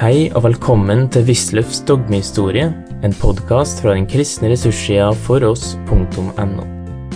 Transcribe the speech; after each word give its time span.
Hei 0.00 0.30
og 0.32 0.46
velkommen 0.46 1.02
til 1.12 1.26
Wisløffs 1.28 1.82
dogmehistorie, 1.84 2.70
en 3.04 3.14
podkast 3.20 3.82
fra 3.84 3.92
den 3.92 4.06
kristne 4.08 4.48
ressurssida 4.48 5.10
foross.no. 5.26 6.64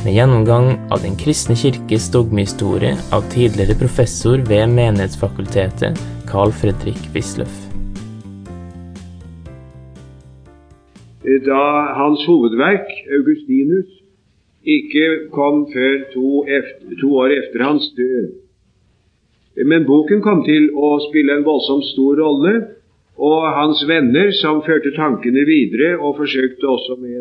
Med 0.03 0.11
gjennomgang 0.12 0.69
av 0.93 1.01
Den 1.01 1.17
kristne 1.17 1.57
kirkes 1.57 2.11
dogmehistorie 2.12 2.93
av 3.09 3.25
tidligere 3.33 3.79
professor 3.81 4.45
ved 4.51 4.69
Menighetsfakultetet, 4.75 5.97
Carl 6.29 6.52
Fredrik 6.52 7.01
Wisløff. 7.16 7.57
Da 11.48 11.64
hans 12.03 12.29
hovedverk, 12.29 12.93
Augustinus, 13.16 13.89
ikke 14.61 15.32
kom 15.32 15.64
før 15.73 16.01
to, 16.12 16.45
efter, 16.45 16.98
to 17.01 17.16
år 17.25 17.39
etter 17.41 17.64
hans 17.64 17.89
død. 17.96 18.44
Men 19.57 19.87
boken 19.87 20.23
kom 20.24 20.42
til 20.47 20.70
å 20.74 20.97
spille 21.09 21.37
en 21.37 21.47
voldsomt 21.47 21.87
stor 21.92 22.19
rolle, 22.19 22.55
og 23.15 23.45
hans 23.55 23.84
venner, 23.87 24.33
som 24.34 24.62
førte 24.66 24.91
tankene 24.96 25.45
videre 25.46 25.95
og 26.01 26.16
forsøkte 26.19 26.66
også 26.66 26.96
med 26.98 27.20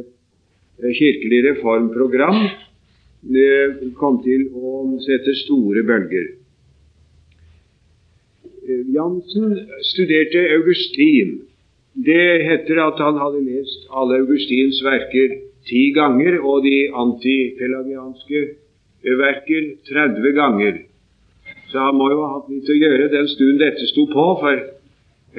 et 0.81 0.95
kirkelig 0.97 1.43
reformprogram, 1.51 2.39
eh, 3.29 3.75
kom 3.99 4.17
til 4.23 4.47
å 4.57 4.97
sette 5.05 5.35
store 5.43 5.83
bølger. 5.85 6.31
Eh, 8.65 8.83
Jansen 8.95 9.53
studerte 9.83 10.41
Augustin. 10.57 11.41
Det 11.93 12.41
heter 12.41 12.79
at 12.87 12.97
han 12.97 13.19
hadde 13.21 13.45
lest 13.45 13.85
alle 13.91 14.17
Augustins 14.23 14.81
verker 14.81 15.37
ti 15.69 15.91
ganger 15.93 16.39
og 16.41 16.63
de 16.63 16.89
antipelagianske 16.89 18.41
verker 19.03 19.69
30 19.85 20.33
ganger. 20.33 20.81
Så 21.73 21.81
han 21.81 21.97
må 21.97 22.05
jo 22.11 22.19
ha 22.21 22.35
hatt 22.35 22.49
litt 22.53 22.67
å 22.69 22.75
gjøre 22.77 23.09
den 23.09 23.27
stunden 23.31 23.57
dette 23.57 23.87
sto 23.89 24.03
på, 24.11 24.25
for 24.43 24.59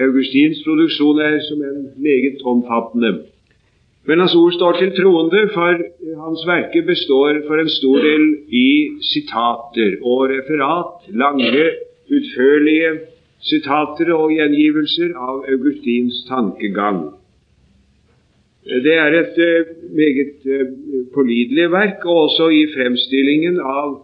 Augustins 0.03 0.65
produksjon 0.67 1.21
er 1.23 1.37
som 1.47 1.61
en 1.63 1.85
meget 2.03 2.43
omfattende. 2.43 3.13
Men 4.11 4.21
hans 4.21 4.35
ord 4.35 4.57
står 4.57 4.81
til 4.81 4.91
troende, 4.97 5.45
for 5.55 5.79
hans 6.25 6.43
verke 6.51 6.83
består 6.91 7.39
for 7.47 7.63
en 7.63 7.71
stor 7.71 8.03
del 8.03 8.27
i 8.51 8.67
sitater 9.13 9.95
og 10.03 10.27
referat, 10.35 11.07
lange, 11.23 11.71
utførlige 12.11 12.91
sitater 13.47 14.11
og 14.19 14.35
gjengivelser 14.35 15.15
av 15.15 15.47
Augustins 15.55 16.25
tankegang. 16.27 17.05
Det 18.65 18.99
er 18.99 19.21
et 19.23 19.43
meget 19.95 20.51
pålitelig 21.15 21.71
verk, 21.71 22.03
og 22.05 22.27
også 22.27 22.51
i 22.51 22.65
fremstillingen 22.75 23.63
av 23.63 24.01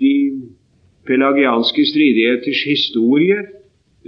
de 0.00 0.16
pelagianske 1.06 1.86
stridigheters 1.86 2.62
historie, 2.66 3.38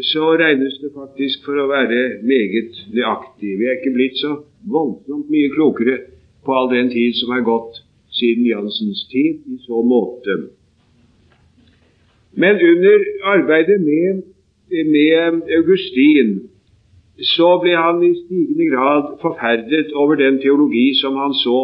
så 0.02 0.36
regnes 0.38 0.78
det 0.82 0.92
faktisk 0.94 1.42
for 1.46 1.58
å 1.58 1.66
være 1.70 2.20
meget 2.22 2.76
nøyaktig. 2.94 3.56
Vi 3.58 3.66
er 3.66 3.78
ikke 3.78 3.94
blitt 3.96 4.20
så 4.20 4.36
voldsomt 4.70 5.30
mye 5.32 5.50
klokere 5.54 5.98
på 6.46 6.54
all 6.54 6.70
den 6.70 6.90
tid 6.92 7.18
som 7.18 7.34
er 7.34 7.46
gått 7.46 7.80
siden 8.14 8.46
Jansens 8.46 9.04
tid 9.10 9.42
i 9.50 9.58
så 9.66 9.82
måte. 9.82 10.38
Men 12.38 12.62
under 12.62 13.04
arbeidet 13.34 13.80
med, 13.82 14.22
med 14.70 15.42
Augustin 15.58 16.36
så 17.34 17.56
ble 17.62 17.74
han 17.74 18.02
i 18.06 18.14
stigende 18.14 18.68
grad 18.70 19.16
forferdet 19.22 19.90
over 19.98 20.14
den 20.20 20.38
teologi 20.38 20.92
som 21.00 21.18
han 21.18 21.34
så 21.34 21.58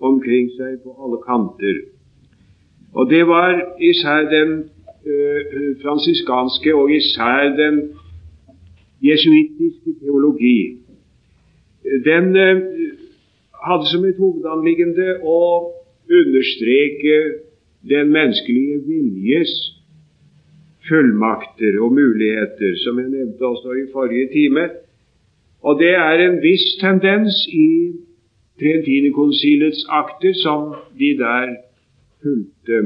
omkring 0.00 0.52
seg 0.54 0.78
på 0.84 0.94
alle 1.02 1.18
kanter. 1.24 1.80
Og 2.94 3.10
det 3.10 3.24
var 3.26 3.58
især 3.82 4.30
den 4.30 4.70
fransiskanske 5.82 6.74
og 6.74 6.90
især 6.92 7.56
den 7.56 7.76
jesuittiske 9.02 9.94
teologi. 10.00 10.76
Den 12.04 12.36
eh, 12.36 12.60
hadde 13.66 13.86
som 13.92 14.04
et 14.04 14.20
hovedanliggende 14.20 15.16
å 15.24 15.40
understreke 16.10 17.16
den 17.88 18.12
menneskelige 18.12 18.80
viljes 18.86 19.52
fullmakter 20.88 21.78
og 21.80 21.94
muligheter, 21.96 22.76
som 22.84 22.98
jeg 23.00 23.12
nevnte 23.12 23.46
også 23.46 23.76
i 23.78 23.88
forrige 23.92 24.28
time. 24.32 24.68
Og 25.62 25.80
det 25.80 25.92
er 25.94 26.24
en 26.26 26.40
viss 26.42 26.66
tendens 26.80 27.44
i 27.52 27.70
Trentinekonsilets 28.60 29.86
akter 29.88 30.34
som 30.36 30.74
de 30.98 31.14
der 31.16 31.54
fulgte. 32.22 32.80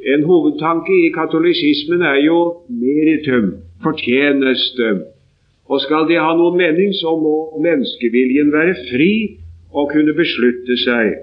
En 0.00 0.24
hovedtanke 0.26 0.94
i 1.06 1.10
katolisismen 1.14 2.02
er 2.02 2.18
jo 2.24 2.38
meritum, 2.68 3.52
fortjeneste. 3.82 4.88
Og 5.70 5.80
skal 5.80 6.08
det 6.08 6.18
ha 6.18 6.32
noen 6.36 6.58
mening, 6.58 6.94
så 6.94 7.14
må 7.16 7.36
menneskeviljen 7.62 8.50
være 8.52 8.74
fri 8.88 9.12
og 9.72 9.92
kunne 9.92 10.14
beslutte 10.16 10.76
seg, 10.82 11.14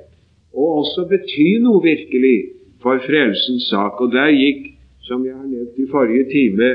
og 0.55 0.79
også 0.83 1.05
bety 1.09 1.59
noe 1.61 1.83
virkelig 1.83 2.37
for 2.81 3.01
frelsens 3.03 3.67
sak. 3.69 3.99
Og 4.01 4.13
der 4.15 4.31
gikk, 4.33 4.71
som 5.05 5.25
jeg 5.27 5.35
har 5.35 5.45
nevnt 5.45 5.77
i 5.77 5.89
forrige 5.91 6.29
time, 6.31 6.71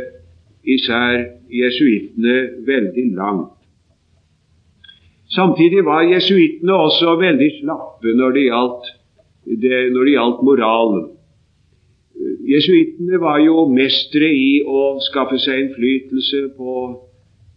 især 0.65 1.25
jesuittene 1.51 2.37
veldig 2.69 3.09
langt. 3.17 3.51
Samtidig 5.35 5.83
var 5.85 6.05
jesuittene 6.07 6.77
også 6.77 7.17
veldig 7.21 7.51
slappe 7.59 8.13
når 8.15 8.37
det 8.37 8.45
gjaldt, 8.51 8.87
det, 9.63 9.77
når 9.93 10.05
det 10.05 10.15
gjaldt 10.15 10.43
moralen. 10.47 11.05
Jesuittene 12.45 13.21
var 13.23 13.39
jo 13.41 13.65
mestere 13.73 14.29
i 14.29 14.61
å 14.69 14.99
skaffe 15.07 15.39
seg 15.41 15.63
innflytelse 15.63 16.43
på 16.59 16.75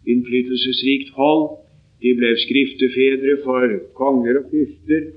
innflytelsesrikt 0.07 1.11
hold. 1.17 1.57
De 1.99 2.13
ble 2.15 2.31
skriftefedre 2.39 3.39
for 3.43 3.73
konger 3.97 4.39
og 4.41 4.53
fyrster. 4.53 5.09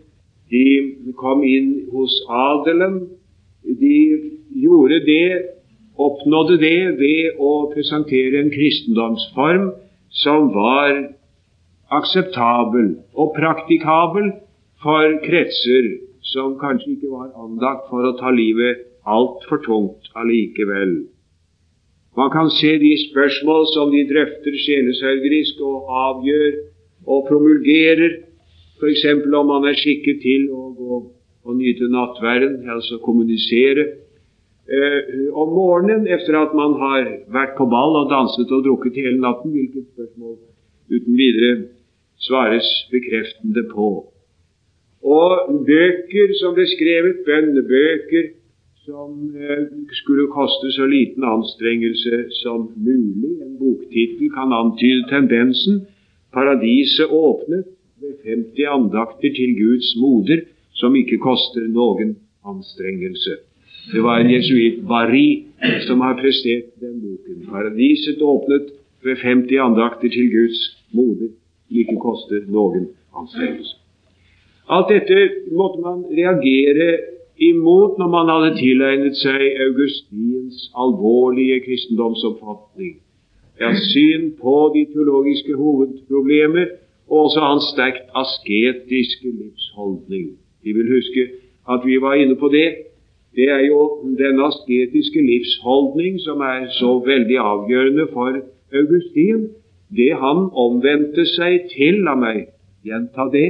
De 0.51 1.13
kom 1.21 1.45
inn 1.47 1.71
hos 1.93 2.17
adelen. 2.27 2.99
De 3.63 3.97
gjorde 4.65 5.01
det, 5.07 5.39
oppnådde 6.01 6.59
det 6.65 6.77
ved 6.99 7.39
å 7.39 7.71
presentere 7.71 8.41
en 8.41 8.51
kristendomsform 8.51 9.71
som 10.25 10.51
var 10.57 10.97
akseptabel 11.95 12.97
og 13.15 13.35
praktikabel 13.37 14.33
for 14.83 15.19
kretser 15.23 15.93
som 16.33 16.57
kanskje 16.59 16.97
ikke 16.97 17.13
var 17.13 17.35
anlagt 17.39 17.91
for 17.93 18.09
å 18.09 18.17
ta 18.19 18.33
livet 18.35 18.90
altfor 19.07 19.63
tungt 19.65 20.11
allikevel. 20.17 21.07
Man 22.17 22.31
kan 22.31 22.51
se 22.51 22.79
de 22.79 22.93
spørsmål 23.11 23.67
som 23.75 23.93
de 23.95 24.03
drøfter 24.13 24.55
sjelesørgerisk 24.65 25.61
og 25.61 25.89
avgjør 26.07 26.53
og 27.07 27.27
promulgerer, 27.29 28.13
f.eks. 28.81 29.05
om 29.41 29.47
man 29.47 29.69
er 29.71 29.79
skikket 29.79 30.21
til 30.25 30.51
å 30.53 30.69
gå 30.77 31.01
og 31.45 31.57
nyte 31.57 31.89
nattverden, 31.89 32.69
altså 32.69 32.99
kommunisere. 33.05 33.87
Eh, 34.71 35.31
om 35.33 35.49
morgenen 35.55 36.07
etter 36.07 36.37
at 36.39 36.53
man 36.55 36.77
har 36.79 37.07
vært 37.33 37.57
på 37.59 37.67
ball 37.71 37.97
og 38.03 38.11
danset 38.13 38.53
og 38.55 38.65
drukket 38.67 39.01
hele 39.01 39.19
natten, 39.23 39.55
hvilket 39.55 39.89
spørsmål 39.95 40.37
uten 40.91 41.17
videre 41.19 41.53
svares 42.21 42.69
bekreftende 42.93 43.65
på. 43.73 43.89
Og 45.01 45.65
bøker 45.67 46.35
som 46.41 46.55
ble 46.55 46.67
skrevet, 46.69 47.25
bønnebøker, 47.27 48.31
som 48.85 49.37
eh, 49.37 49.65
skulle 49.93 50.27
koste 50.27 50.71
så 50.73 50.87
liten 50.87 51.25
anstrengelse 51.25 52.25
som 52.31 52.69
mulig. 52.77 53.33
En 53.45 53.59
boktittel 53.59 54.31
kan 54.33 54.53
antyde 54.53 55.09
tendensen. 55.09 55.87
Paradiset 56.33 57.11
åpnet 57.11 57.65
ved 58.01 58.15
50 58.25 58.65
andakter 58.79 59.31
til 59.37 59.55
Guds 59.59 59.97
moder, 60.01 60.41
som 60.73 60.97
ikke 60.97 61.19
koster 61.19 61.67
noen 61.69 62.17
anstrengelse. 62.47 63.37
Det 63.93 64.03
var 64.03 64.21
en 64.21 64.31
jesuitt, 64.31 64.81
bari 64.89 65.45
som 65.87 66.01
har 66.01 66.17
prestert 66.21 66.73
den 66.81 67.01
boken. 67.05 67.45
Paradiset 67.51 68.23
åpnet 68.23 68.73
ved 69.05 69.17
50 69.17 69.57
andakter 69.61 70.09
til 70.09 70.33
Guds 70.33 70.61
moder, 70.93 71.29
som 71.69 71.77
ikke 71.85 72.01
koster 72.01 72.49
noen 72.49 72.89
anstrengelse. 73.17 73.77
Alt 74.71 74.89
dette 74.89 75.19
måtte 75.51 75.83
man 75.83 76.05
reagere 76.15 77.20
imot 77.41 77.99
når 77.99 78.09
man 78.17 78.31
hadde 78.33 78.57
tilegnet 78.59 79.17
seg 79.17 79.43
Augustins 79.67 80.67
alvorlige 80.85 81.61
kristendomsoppfatning. 81.65 82.99
Ja, 83.61 83.73
syn 83.93 84.31
på 84.41 84.55
de 84.75 84.87
teologiske 84.93 85.57
hovedproblemer 85.57 86.67
og 87.11 87.25
også 87.25 87.41
hans 87.45 87.67
sterkt 87.73 88.07
asketiske 88.23 89.33
livsholdning. 89.41 90.31
Vi 90.65 90.73
vil 90.77 90.93
huske 90.97 91.27
at 91.69 91.81
vi 91.85 91.97
var 92.01 92.15
inne 92.15 92.37
på 92.37 92.49
det. 92.49 92.69
Det 93.37 93.49
er 93.49 93.65
jo 93.67 93.81
den 94.19 94.41
asketiske 94.41 95.21
livsholdning 95.33 96.21
som 96.21 96.41
er 96.41 96.69
så 96.81 96.99
veldig 97.07 97.39
avgjørende 97.39 98.07
for 98.13 98.41
Augustin. 98.81 99.49
Det 99.97 100.13
han 100.25 100.49
omvendte 100.67 101.27
seg 101.27 101.71
til, 101.75 102.03
la 102.07 102.15
meg 102.15 102.47
gjenta 102.87 103.27
det, 103.33 103.49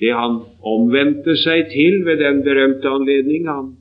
det 0.00 0.12
han 0.14 0.40
omvendte 0.66 1.36
seg 1.38 1.68
til 1.72 2.02
ved 2.06 2.18
den 2.22 2.42
berømte 2.46 2.90
anledning 2.90 3.48
han 3.48 3.72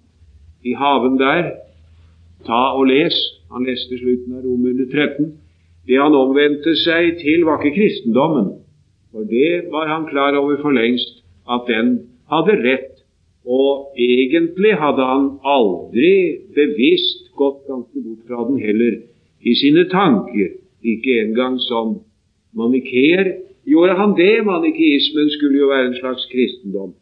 i 0.63 0.75
haven 0.77 1.18
der 1.19 1.51
Ta 2.44 2.74
og 2.75 2.88
les. 2.89 3.15
Han 3.54 3.63
leste 3.68 3.98
slutten 4.00 4.36
av 4.36 4.44
Romerne 4.44 4.86
13. 4.92 5.30
Det 5.88 6.00
han 6.00 6.15
omvendte 6.15 6.75
seg 6.80 7.19
til, 7.21 7.45
var 7.48 7.62
ikke 7.62 7.77
kristendommen, 7.77 8.50
for 9.12 9.27
det 9.30 9.69
var 9.71 9.92
han 9.92 10.07
klar 10.10 10.36
over 10.39 10.57
for 10.63 10.75
lengst 10.75 11.21
at 11.48 11.68
den 11.69 11.94
hadde 12.31 12.57
rett. 12.63 12.89
Og 13.44 13.95
egentlig 14.00 14.75
hadde 14.80 15.07
han 15.07 15.25
aldri 15.44 16.13
bevisst 16.56 17.31
gått 17.39 17.66
ganske 17.68 18.04
bort 18.04 18.27
fra 18.27 18.45
den 18.48 18.59
heller, 18.63 19.01
i 19.44 19.56
sine 19.59 19.86
tanker. 19.92 20.56
Ikke 20.83 21.19
engang 21.24 21.59
som 21.63 21.98
manikeer 22.56 23.38
gjorde 23.65 23.94
han 24.01 24.12
det. 24.18 24.45
Manikeismen 24.45 25.30
skulle 25.30 25.57
jo 25.60 25.68
være 25.74 25.88
en 25.88 26.00
slags 26.01 26.25
kristendom. 26.31 26.94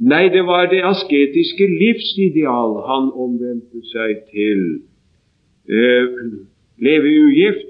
Nei, 0.00 0.28
det 0.34 0.44
var 0.46 0.66
det 0.66 0.82
asketiske 0.82 1.66
livsideal 1.82 2.72
han 2.90 3.10
omvendte 3.24 3.82
seg 3.92 4.24
til. 4.32 4.62
Eh, 5.68 6.06
leve 6.86 7.10
ugift. 7.26 7.68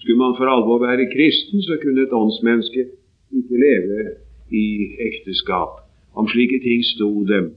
Skulle 0.00 0.18
man 0.18 0.36
for 0.38 0.46
alvor 0.54 0.78
være 0.86 1.10
kristen, 1.14 1.62
så 1.62 1.78
kunne 1.82 2.02
et 2.02 2.12
åndsmenneske 2.12 2.82
ikke 3.38 3.62
leve 3.66 4.00
i 4.52 4.66
ekteskap. 5.08 5.80
Om 6.14 6.28
slike 6.28 6.60
ting 6.66 6.84
sto 6.84 7.24
dem. 7.24 7.54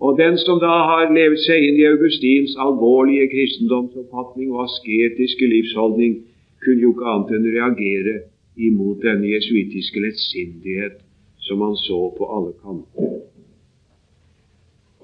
Og 0.00 0.18
den 0.18 0.38
som 0.38 0.58
da 0.60 0.74
har 0.90 1.12
levet 1.14 1.40
seg 1.46 1.64
inn 1.64 1.78
i 1.80 1.88
Augustins 1.88 2.56
alvorlige 2.66 3.28
kristendomsoppfatning 3.34 4.52
og 4.52 4.64
asketiske 4.66 5.48
livsholdning, 5.54 6.18
kunne 6.64 6.84
jo 6.84 6.94
ikke 6.94 7.10
annet 7.12 7.34
enn 7.36 7.50
reagere 7.56 8.14
imot 8.56 9.02
denne 9.02 9.30
jesuitiske 9.32 10.02
lettsindighet 10.04 11.00
som 11.46 11.62
han 11.64 11.76
så 11.76 12.00
på 12.16 12.28
alle 12.36 12.54
kanter. 12.62 13.14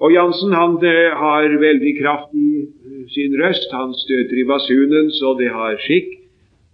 Og 0.01 0.13
Jansen 0.15 0.53
han 0.57 0.79
har 0.81 1.59
veldig 1.61 1.91
kraft 1.99 2.33
i 2.33 2.63
eh, 2.65 3.03
sin 3.13 3.35
røst. 3.37 3.69
Han 3.71 3.93
støter 3.93 4.39
i 4.41 4.47
basunen 4.49 5.11
så 5.19 5.35
det 5.37 5.51
har 5.53 5.77
skikk. 5.85 6.17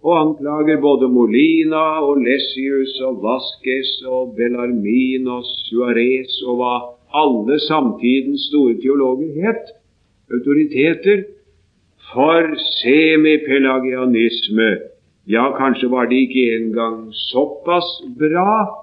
Og 0.06 0.14
anklager 0.16 0.80
både 0.80 1.08
Molina 1.12 1.98
og 2.06 2.22
Lessius 2.22 2.94
og 3.04 3.18
Vasques 3.24 3.90
og 4.06 4.36
Bellarmin 4.38 5.26
og 5.28 5.42
Suárez 5.66 6.38
og 6.46 6.60
hva 6.60 6.74
alle 7.18 7.58
samtidens 7.66 8.46
store 8.48 8.76
teologer 8.80 9.34
het, 9.42 9.74
autoriteter, 10.32 11.24
for 12.12 12.42
semipelagianisme. 12.80 14.70
Ja, 15.28 15.52
kanskje 15.58 15.90
var 15.90 16.04
det 16.08 16.16
ikke 16.24 16.56
engang 16.56 17.12
såpass 17.12 17.88
bra 18.18 18.78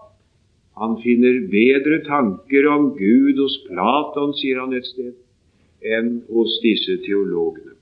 han 0.75 0.97
finner 1.03 1.37
bedre 1.51 2.01
tanker 2.03 2.67
om 2.67 2.89
Gud 2.97 3.39
hos 3.39 3.55
Platon, 3.67 4.33
sier 4.35 4.59
han 4.59 4.75
et 4.75 4.87
sted, 4.89 5.13
enn 5.79 6.17
hos 6.27 6.57
disse 6.63 6.97
teologene. 7.05 7.77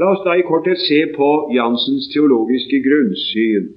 La 0.00 0.08
oss 0.14 0.22
da 0.24 0.38
i 0.40 0.46
korthet 0.48 0.80
se 0.80 1.02
på 1.12 1.28
Jansens 1.52 2.08
teologiske 2.14 2.80
grunnsyn. 2.86 3.68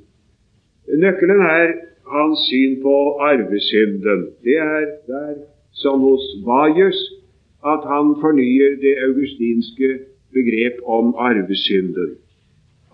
Nøkkelen 1.01 1.43
er 1.43 1.73
hans 2.07 2.45
syn 2.47 2.79
på 2.85 2.95
arvesynden. 3.27 4.29
Det 4.47 4.55
er 4.63 4.87
der, 5.09 5.35
som 5.75 6.05
hos 6.07 6.23
Vajus, 6.47 7.01
at 7.73 7.81
han 7.91 8.07
fornyer 8.23 8.71
det 8.85 8.95
augustinske 9.07 9.89
begrep 10.35 10.75
om 10.85 11.15
arvesynden. 11.17 12.15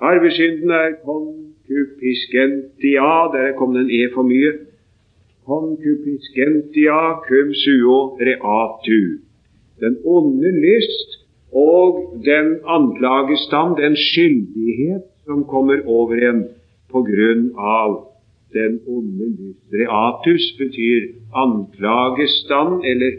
Arvesynden 0.01 0.69
er 0.69 0.91
concupiscentia 1.05 3.13
Der 3.35 3.51
kom 3.57 3.73
det 3.73 3.81
en 3.83 3.91
e 3.99 4.01
for 4.13 4.23
mye. 4.31 4.51
Concupiscentia 5.45 7.01
cum 7.27 7.49
suo 7.63 7.97
reatu. 8.27 9.01
Den 9.81 9.93
onde 10.05 10.51
lyst 10.67 11.09
og 11.51 12.21
den 12.25 12.47
anklagestand, 12.65 13.77
den 13.83 13.95
skyldighet 13.95 15.03
som 15.25 15.45
kommer 15.45 15.77
over 15.85 16.29
en 16.29 16.43
på 16.91 16.99
grunn 17.09 17.51
av 17.57 18.07
den 18.53 18.79
onde 18.87 19.25
lyst. 19.39 19.63
Reatus 19.73 20.45
betyr 20.59 21.01
anklagestand 21.43 22.73
eller 22.91 23.11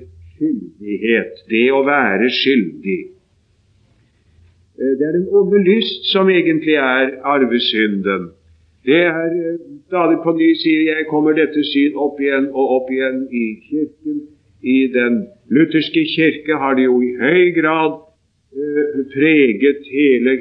skyldighet. 0.42 1.42
Det 1.48 1.66
å 1.72 1.82
være 1.86 2.30
skyldig. 2.30 3.00
Eh, 4.78 4.94
det 4.98 5.06
er 5.08 5.18
den 5.18 5.28
onde 5.30 5.62
lyst 5.62 6.10
som 6.12 6.30
egentlig 6.30 6.74
er 6.74 7.18
arvesynden. 7.22 8.30
Det 8.84 9.02
er 9.06 9.30
eh, 9.30 9.58
stadig 9.86 10.18
på 10.24 10.34
ny, 10.34 10.52
sier 10.58 10.88
jeg, 10.90 11.08
kommer 11.10 11.36
dette 11.38 11.62
syn 11.70 11.94
opp 11.96 12.20
igjen 12.20 12.50
og 12.52 12.78
opp 12.78 12.90
igjen 12.90 13.26
i 13.30 13.44
Kirken. 13.68 14.22
I 14.62 14.86
den 14.94 15.24
lutherske 15.50 16.04
kirke 16.06 16.54
har 16.54 16.76
det 16.78 16.84
jo 16.84 17.00
i 17.02 17.16
høy 17.18 17.50
grad 17.56 17.96
eh, 18.54 19.00
preget 19.10 19.88
hele 19.90 20.36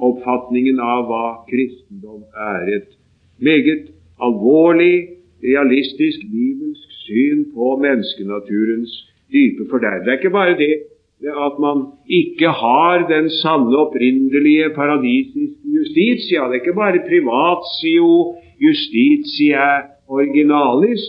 oppfatningen 0.00 0.80
av 0.82 1.06
hva 1.06 1.26
kristendom 1.46 2.24
er. 2.34 2.66
Et 2.80 2.90
meget 3.38 3.92
alvorlig, 4.18 5.20
realistisk, 5.44 6.24
bibelsk 6.32 6.98
syn 7.04 7.46
på 7.54 7.76
menneskenaturens 7.78 8.96
dype 9.32 9.66
forderv. 9.70 10.04
Det 10.04 10.12
er 10.12 10.18
ikke 10.20 10.34
bare 10.34 10.56
det 10.58 10.72
at 11.20 11.58
man 11.60 11.84
ikke 12.08 12.48
har 12.48 13.04
den 13.08 13.28
sanne, 13.30 13.76
opprinnelige 13.76 14.70
paradisiske 14.74 15.68
justitia. 15.76 16.46
Det 16.48 16.56
er 16.56 16.62
ikke 16.62 16.78
bare 16.78 17.02
privatio 17.08 18.36
justitia 18.60 19.66
originalis. 20.08 21.04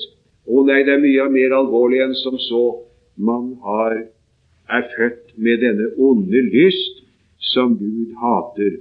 Å 0.48 0.66
nei, 0.68 0.82
det 0.84 0.98
er 0.98 1.04
mye 1.04 1.28
mer 1.32 1.56
alvorlig 1.56 2.02
enn 2.04 2.16
som 2.20 2.36
så. 2.44 2.64
Man 3.16 3.54
har, 3.64 4.02
er 4.68 4.88
født 4.98 5.36
med 5.38 5.62
denne 5.64 5.92
onde 5.96 6.44
lyst 6.52 7.04
som 7.54 7.78
Gud 7.80 8.12
hater, 8.20 8.80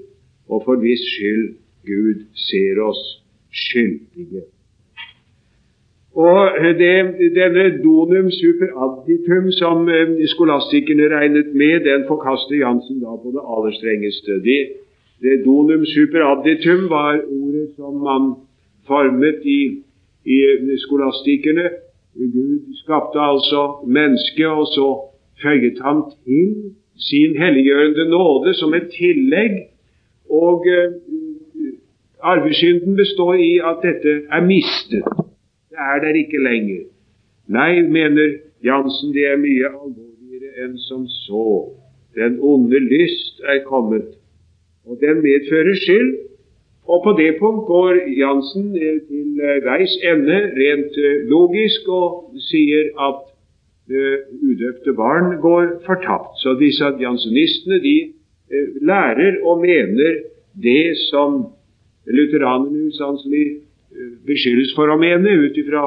og 0.51 0.65
for 0.67 0.83
hvis 0.83 1.03
skyld 1.15 1.53
Gud 1.87 2.27
ser 2.49 2.81
oss 2.85 3.03
skyldige. 3.55 4.49
Og 6.15 6.51
det, 6.79 6.95
denne 7.39 7.65
donum 7.85 8.31
super 8.31 8.71
additum 8.85 9.51
som 9.53 9.89
eh, 9.89 10.27
skolastikerne 10.27 11.07
regnet 11.15 11.55
med, 11.55 11.85
den 11.87 12.05
forkaster 12.09 12.57
Jansen 12.59 12.99
da 13.01 13.15
på 13.15 13.31
det 13.35 13.45
aller 13.53 13.73
strengeste. 13.79 14.41
De, 14.43 14.57
det 15.23 15.45
donum 15.45 15.85
super 15.87 16.25
additum 16.33 16.89
var 16.91 17.21
ordet 17.43 17.69
som 17.77 17.95
man 18.09 18.35
formet 18.87 19.39
i, 19.45 19.61
i 20.27 20.39
skolastikerne. 20.85 21.71
Gud 22.15 22.75
skapte 22.83 23.19
altså 23.21 23.87
mennesket, 23.87 24.47
og 24.47 24.67
så 24.67 24.89
føyet 25.43 25.79
han 25.87 26.03
til 26.25 26.75
sin 26.99 27.37
helliggjørende 27.43 28.11
nåde 28.11 28.55
som 28.55 28.75
et 28.75 28.91
tillegg. 28.99 29.53
Og 30.31 30.67
uh, 30.67 30.93
arvesynden 32.23 32.97
består 32.97 33.35
i 33.35 33.59
at 33.59 33.77
dette 33.83 34.23
er 34.31 34.47
mistet. 34.47 35.20
Er 35.81 36.01
der 36.05 36.15
ikke 36.21 36.39
lenger. 36.45 36.87
Nei, 37.49 37.83
mener 37.83 38.39
Jansen, 38.65 39.15
det 39.17 39.25
er 39.27 39.41
mye 39.41 39.69
alvorligere 39.71 40.67
enn 40.67 40.77
som 40.87 41.07
så. 41.25 41.71
Den 42.15 42.39
onde 42.43 42.79
lyst 42.85 43.41
er 43.49 43.63
kommet 43.65 44.21
og 44.91 44.99
den 45.01 45.17
medfører 45.27 45.75
skyld. 45.85 46.11
Og 46.93 46.99
på 47.05 47.11
det 47.21 47.37
punkt 47.41 47.67
går 47.73 47.93
Jansen 48.23 48.67
eh, 48.85 48.99
til 49.09 49.29
eh, 49.49 49.59
veis 49.67 49.93
ende 50.13 50.39
rent 50.61 50.97
eh, 51.09 51.21
logisk 51.35 51.89
og 51.89 52.41
sier 52.51 52.91
at 53.09 53.27
udøpte 54.49 54.93
barn 54.95 55.41
går 55.43 55.65
fortapt. 55.87 56.37
Så 56.43 56.55
disse 56.61 56.93
jansenistene 57.01 57.79
de 57.83 57.97
lærer 58.87 59.41
og 59.43 59.59
mener 59.65 60.21
det 60.63 60.95
som 61.09 61.41
lutheranerne 62.07 62.87
usanselig 62.87 63.47
beskyldes 64.27 64.75
for 64.77 64.91
å 64.91 64.99
mene 65.01 65.35
ut 65.47 65.57
ifra 65.59 65.87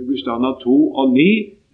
Augustana 0.00 0.54
2 0.62 0.76
og 0.98 1.12
9, 1.14 1.26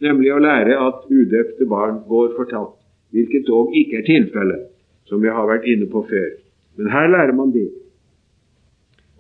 nemlig 0.05 0.33
å 0.35 0.41
lære 0.45 0.77
at 0.77 1.07
udøpte 1.09 1.69
barn 1.69 2.03
går 2.09 2.35
fortapt, 2.37 2.77
hvilket 3.17 3.47
dog 3.49 3.73
ikke 3.77 4.03
er 4.03 4.09
tilfellet 4.09 4.67
som 5.09 5.25
jeg 5.25 5.33
har 5.33 5.49
vært 5.49 5.67
inne 5.71 5.89
på 5.91 6.03
før. 6.09 6.31
Men 6.77 6.93
her 6.93 7.09
lærer 7.09 7.37
man 7.37 7.53
det. 7.55 7.69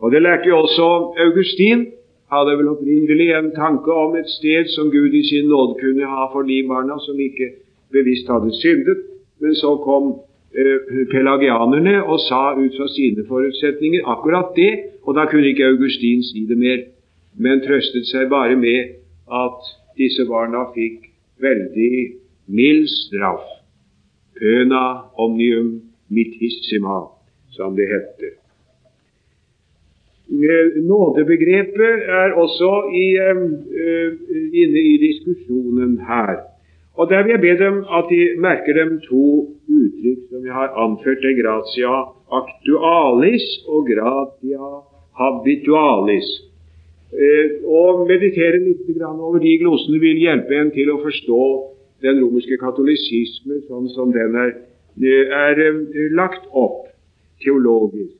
Og 0.02 0.12
det 0.12 0.22
lærte 0.22 0.48
jo 0.48 0.58
også 0.64 0.88
Augustin. 1.26 1.86
Hadde 2.26 2.56
vel 2.58 2.72
opprinnelig 2.72 3.28
en 3.38 3.52
tanke 3.54 3.92
om 3.94 4.16
et 4.18 4.28
sted 4.28 4.66
som 4.74 4.90
Gud 4.90 5.14
i 5.14 5.22
sin 5.28 5.46
nåde 5.48 5.76
kunne 5.78 6.08
ha 6.10 6.26
for 6.32 6.42
de 6.42 6.58
barna 6.68 6.98
som 7.04 7.20
ikke 7.22 7.52
bevisst 7.94 8.26
hadde 8.28 8.50
syndet. 8.58 9.04
Men 9.40 9.54
så 9.54 9.76
kom 9.84 10.08
eh, 10.10 10.22
pelagianerne 11.12 11.98
og 12.04 12.20
sa 12.24 12.54
ut 12.56 12.76
fra 12.78 12.86
sine 12.88 13.26
forutsetninger 13.28 14.06
akkurat 14.08 14.54
det, 14.56 14.72
og 15.04 15.14
da 15.18 15.26
kunne 15.30 15.50
ikke 15.52 15.68
Augustin 15.72 16.22
si 16.24 16.46
det 16.48 16.58
mer, 16.58 16.86
men 17.36 17.60
trøstet 17.60 18.08
seg 18.08 18.30
bare 18.32 18.56
med 18.56 18.96
at 19.28 19.68
disse 20.00 20.24
barna 20.28 20.64
fikk 20.72 21.10
veldig 21.44 21.92
mild 22.48 22.88
straff 22.88 23.44
pøna 24.36 24.82
omnium 25.18 25.80
mitissima, 26.08 26.98
som 27.50 27.76
det 27.76 27.88
heter. 27.88 28.32
Eh, 30.28 30.82
nådebegrepet 30.82 31.96
er 32.22 32.34
også 32.34 32.72
i, 33.04 33.06
uh, 33.30 34.12
inne 34.62 34.80
i 34.92 34.96
diskusjonen 35.06 35.98
her. 36.08 36.36
Og 36.96 37.10
Der 37.10 37.22
vil 37.22 37.30
jeg 37.30 37.40
be 37.40 37.64
dem 37.64 37.76
at 37.98 38.04
de 38.10 38.20
merker 38.40 38.72
dem 38.80 39.00
to 39.08 39.24
uttrykk 39.78 40.20
som 40.30 40.44
jeg 40.48 40.54
har 40.60 40.70
anført 40.84 41.20
det, 41.24 41.34
gratia 41.42 41.92
actualis 42.40 43.46
og 43.68 43.80
gratia 43.92 44.68
habitualis. 45.20 46.28
Eh, 47.12 47.48
og 47.64 48.06
meditere 48.08 48.58
litt 48.64 49.02
over 49.04 49.38
de 49.38 49.52
glosene 49.60 50.00
vil 50.00 50.22
hjelpe 50.24 50.56
en 50.56 50.72
til 50.74 50.90
å 50.90 51.00
forstå 51.04 51.42
den 52.04 52.20
romerske 52.22 52.58
katolisisme 52.60 53.60
sånn 53.68 53.88
som 53.94 54.12
den 54.16 54.36
er, 54.40 54.54
er 55.00 55.60
eh, 55.68 56.08
lagt 56.16 56.48
opp 56.52 56.88
teologisk. 57.44 58.16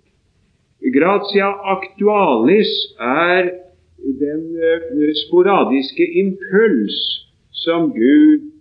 Gratia 0.94 1.48
actualis 1.74 2.72
er 3.00 3.50
den 4.20 4.44
eh, 4.60 5.16
sporadiske 5.24 6.06
impuls 6.22 7.00
som 7.64 7.90
Gud 7.96 8.52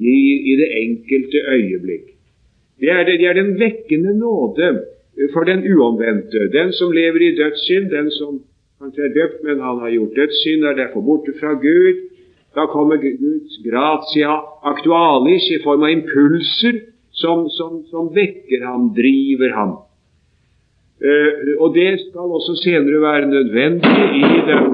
gir 0.00 0.48
i 0.52 0.56
det 0.60 0.70
enkelte 0.82 1.38
øyeblikk. 1.56 2.06
Det 2.80 2.90
er, 2.90 3.04
det, 3.06 3.18
det 3.20 3.28
er 3.28 3.38
den 3.38 3.52
vekkende 3.60 4.18
nåde 4.18 4.70
for 5.32 5.44
den 5.44 5.60
uomvendte, 5.72 6.48
den 6.52 6.72
som 6.72 6.92
lever 6.92 7.20
i 7.20 7.36
dødssynd, 7.36 7.90
den 7.90 8.10
som 8.10 8.40
kanskje 8.80 9.04
er 9.06 9.14
døpt, 9.18 9.44
men 9.44 9.60
han 9.60 9.78
har 9.82 9.90
gjort 9.90 10.16
dødssynd, 10.16 10.64
er 10.64 10.78
derfor 10.80 11.04
borte 11.06 11.34
fra 11.40 11.52
Gud. 11.52 12.08
Da 12.56 12.66
kommer 12.68 12.96
Guds 12.96 13.54
gratia 13.64 14.32
actualis 14.72 15.46
i 15.50 15.62
form 15.64 15.84
av 15.86 15.92
impulser 15.92 16.80
som, 17.12 17.46
som, 17.48 17.80
som 17.90 18.10
vekker 18.12 18.64
ham, 18.66 18.90
driver 18.96 19.54
ham. 19.56 19.72
Uh, 21.02 21.54
og 21.58 21.74
det 21.74 21.96
skal 22.00 22.34
også 22.38 22.54
senere 22.62 23.00
være 23.02 23.30
nødvendig 23.30 24.04
i 24.22 24.42
den, 24.48 24.66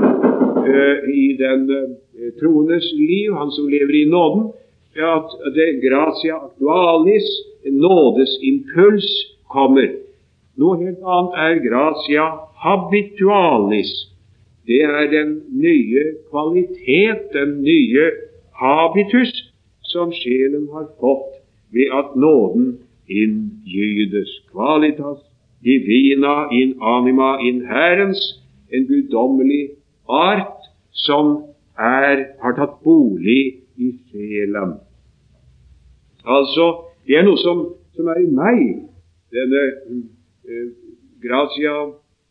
uh, 0.69 0.97
i 1.09 1.29
den 1.39 1.63
uh, 1.73 2.33
troendes 2.41 2.89
liv, 2.99 3.33
han 3.33 3.53
som 3.57 3.69
lever 3.69 3.95
i 4.03 4.09
nåden, 4.11 4.51
gratia 5.83 6.35
actualis, 6.37 7.29
nådesimpuls, 7.65 9.09
kommer. 9.49 9.89
Noe 10.59 10.77
helt 10.83 11.03
annet 11.07 11.37
er 11.39 11.61
gratia 11.63 12.25
habitualis. 12.63 13.93
Det 14.67 14.83
er 14.83 15.07
den 15.11 15.43
nye 15.55 16.03
kvalitet, 16.31 17.31
den 17.33 17.63
nye 17.63 18.11
habitus, 18.59 19.33
som 19.83 20.13
sjelen 20.13 20.69
har 20.73 20.91
fått 21.01 21.39
ved 21.73 21.95
at 21.95 22.17
nåden 22.17 22.79
inngydes. 23.09 24.29
Qualitas 24.53 25.23
divina 25.65 26.49
in 26.53 26.75
anima 26.83 27.39
in 27.41 27.65
herrens, 27.67 28.21
en 28.73 28.87
guddommelig 28.87 29.71
art 30.09 30.69
som 30.93 31.45
er, 31.79 32.27
har 32.43 32.59
tatt 32.59 32.83
bolig 32.85 33.63
i 33.79 33.95
sjelen. 34.11 34.77
Altså, 36.29 36.69
det 37.09 37.17
er 37.19 37.25
noe 37.27 37.41
som, 37.41 37.65
som 37.97 38.13
er 38.13 38.23
i 38.23 38.29
meg, 38.29 38.63
denne 39.33 39.65
Eh, 40.49 40.69
gratia 41.23 41.75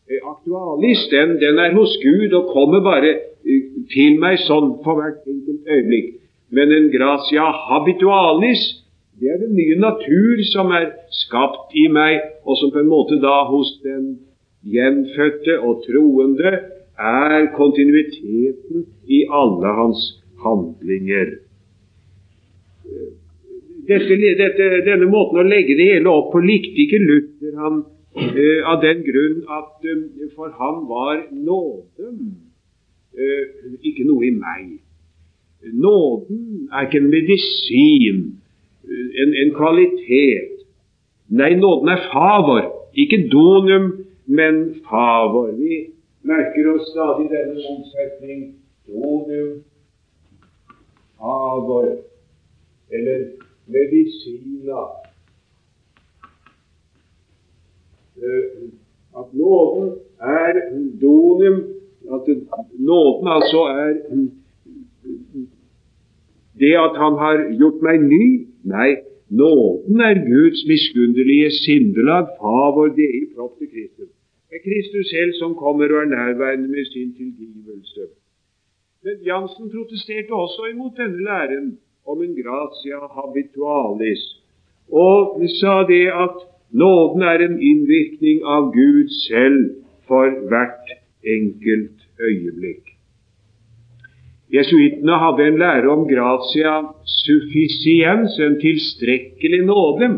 eh, 0.09 0.21
actualis, 0.31 1.01
den, 1.11 1.29
den, 1.39 1.57
er 1.59 1.73
hos 1.73 1.91
Gud 2.01 2.33
og 2.33 2.49
kommer 2.53 2.81
bare 2.81 3.11
eh, 3.45 3.65
til 3.93 4.17
meg 4.17 4.39
sånn 4.41 4.71
for 4.81 4.97
hvert 4.97 5.27
enkelt 5.29 5.69
øyeblikk. 5.69 6.15
Men 6.49 6.73
en 6.73 6.87
gratia 6.89 7.45
habitualis, 7.67 8.63
det 9.21 9.29
er 9.29 9.37
den 9.43 9.53
nye 9.53 9.77
natur 9.83 10.41
som 10.49 10.73
er 10.73 10.87
skapt 11.13 11.77
i 11.77 11.85
meg, 11.93 12.23
og 12.41 12.57
som 12.57 12.73
på 12.73 12.81
en 12.81 12.89
måte 12.89 13.19
da 13.21 13.43
hos 13.51 13.75
den 13.85 14.15
gjenfødte 14.65 15.59
og 15.61 15.85
troende 15.85 16.55
er 16.97 17.51
kontinuiteten 17.53 18.87
i 19.05 19.27
alle 19.29 19.77
hans 19.77 20.07
handlinger. 20.41 21.35
Dette, 23.87 24.17
dette, 24.19 24.65
denne 24.83 25.07
måten 25.07 25.39
å 25.39 25.45
legge 25.47 25.77
det 25.79 25.85
hele 25.93 26.11
opp 26.11 26.33
på 26.33 26.41
likte 26.43 26.81
ikke 26.83 26.99
Luther. 26.99 27.53
Han 27.61 27.85
eh, 28.19 28.65
av 28.67 28.81
den 28.83 29.03
grunn 29.05 29.45
at 29.47 29.87
eh, 29.87 30.27
for 30.35 30.51
han 30.59 30.81
var 30.89 31.21
nåden 31.31 32.17
uh, 33.17 33.45
ikke 33.87 34.03
noe 34.09 34.27
i 34.27 34.33
meg. 34.35 34.75
Nåden 35.73 36.67
er 36.71 36.89
ikke 36.89 36.99
en 36.99 37.09
medisin, 37.13 38.19
en, 38.87 39.33
en, 39.41 39.55
kvalitet. 39.55 40.59
Nei, 41.33 41.55
nåden 41.59 41.89
er 41.95 42.03
favor. 42.11 42.67
Ikke 42.93 43.23
donum, 43.31 43.89
men 44.27 44.61
favor. 44.87 45.49
Vi 45.57 45.79
merker 46.27 46.71
oss 46.75 46.91
stadig 46.91 47.31
denne 47.31 47.63
omsetning. 47.71 48.45
donum, 48.87 49.57
favor, 51.17 51.89
eller 52.91 53.46
medisina 53.67 54.81
Eh, 58.17 58.69
at 59.19 59.33
nåden 59.33 59.89
er 60.21 60.53
donium, 61.01 61.57
at 62.15 62.25
nåden 62.79 63.27
altså 63.37 63.61
er 63.83 63.93
det 66.59 66.73
at 66.85 66.93
han 67.03 67.13
har 67.23 67.35
gjort 67.59 67.81
meg 67.87 67.97
ny. 68.01 68.25
Nei, 68.75 68.91
nåden 69.29 70.01
er 70.09 70.15
Guds 70.33 70.61
miskunnelige 70.71 71.51
sindelag, 71.61 72.25
favor 72.41 72.89
dei 72.97 73.29
til 73.59 73.67
Kristus. 73.73 74.11
Det 74.49 74.55
er 74.57 74.65
Kristus 74.69 75.05
selv 75.15 75.33
som 75.41 75.55
kommer 75.55 75.87
og 75.93 76.01
er 76.03 76.13
nærværende 76.17 76.67
med 76.67 76.85
sin 76.93 77.13
tilgivelse. 77.19 78.03
Men 79.03 79.15
Jansen 79.29 79.69
protesterte 79.75 80.31
også 80.33 80.61
imot 80.73 80.97
denne 80.97 81.23
læren 81.29 81.77
om 82.07 82.21
en 82.23 82.35
gratia 82.35 82.99
habitualis, 83.15 84.23
og 84.87 85.41
sa 85.59 85.81
det 85.87 86.05
at 86.11 86.45
Nåden 86.71 87.23
er 87.23 87.39
en 87.45 87.61
innvirkning 87.63 88.41
av 88.43 88.73
Gud 88.75 89.07
selv 89.23 89.69
for 90.07 90.33
hvert 90.51 90.91
enkelt 91.23 92.03
øyeblikk. 92.19 92.97
Jesuittene 94.51 95.15
hadde 95.19 95.47
en 95.47 95.59
lære 95.59 95.89
om 95.91 96.05
gratia 96.07 96.73
sufficiens, 97.23 98.35
en 98.39 98.59
tilstrekkelig 98.59 99.63
nåde. 99.65 100.09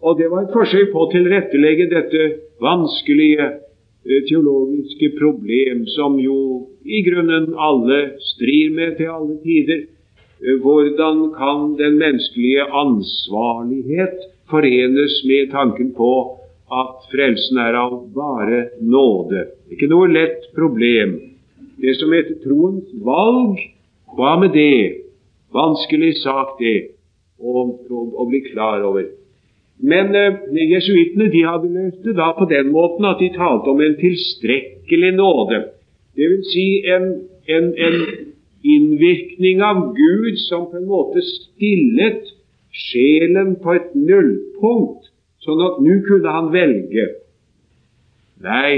Og 0.00 0.18
det 0.18 0.30
var 0.30 0.46
et 0.46 0.56
forsøk 0.56 0.92
på 0.92 1.04
å 1.04 1.10
tilrettelegge 1.12 1.88
dette 1.92 2.26
vanskelige 2.60 3.46
eh, 3.48 4.20
teologiske 4.28 5.12
problem, 5.20 5.84
som 5.96 6.16
jo 6.20 6.68
i 6.84 7.02
grunnen 7.04 7.52
alle 7.56 8.00
strir 8.32 8.72
med 8.76 8.96
til 8.96 9.12
alle 9.12 9.36
tider. 9.44 9.88
Hvordan 10.40 11.18
kan 11.36 11.74
den 11.76 11.98
menneskelige 12.00 12.64
ansvarlighet 12.64 14.30
forenes 14.50 15.24
med 15.24 15.50
tanken 15.50 15.92
på 15.94 16.12
at 16.70 17.06
frelsen 17.10 17.58
er 17.58 17.76
av 17.78 17.96
bare 18.14 18.62
nåde. 18.80 19.46
Ikke 19.72 19.88
noe 19.90 20.10
lett 20.10 20.50
problem. 20.54 21.16
Det 21.80 21.96
som 21.98 22.12
heter 22.14 22.38
troens 22.44 22.90
valg, 23.04 23.58
hva 24.16 24.36
med 24.42 24.54
det? 24.54 25.06
Vanskelig 25.54 26.14
sak, 26.22 26.58
det, 26.60 26.92
å, 27.42 27.64
å, 27.66 28.02
å 28.22 28.26
bli 28.30 28.44
klar 28.50 28.84
over. 28.86 29.08
Men 29.80 30.14
eh, 30.14 30.36
jesuittene 30.70 31.30
de 31.32 31.42
hadde 31.46 31.70
løst 31.72 32.04
det 32.04 32.14
da 32.18 32.30
på 32.36 32.46
den 32.50 32.70
måten 32.74 33.08
at 33.08 33.18
de 33.22 33.32
talte 33.34 33.72
om 33.72 33.80
en 33.82 33.96
tilstrekkelig 33.98 35.14
nåde. 35.16 35.62
Det 36.14 36.28
vil 36.34 36.44
si 36.52 36.66
en, 36.92 37.08
en, 37.50 37.70
en 37.72 37.96
innvirkning 38.62 39.62
av 39.62 39.94
Gud 39.96 40.38
som 40.48 40.70
på 40.70 40.76
en 40.80 40.88
måte 40.90 41.22
stillet 41.24 42.22
sjelen 42.70 43.56
på 43.62 43.72
et 43.74 43.94
nullpunkt, 43.96 45.10
sånn 45.44 45.60
at 45.64 45.80
nå 45.82 45.94
kunne 46.06 46.30
han 46.36 46.52
velge. 46.54 47.06
Nei, 48.44 48.72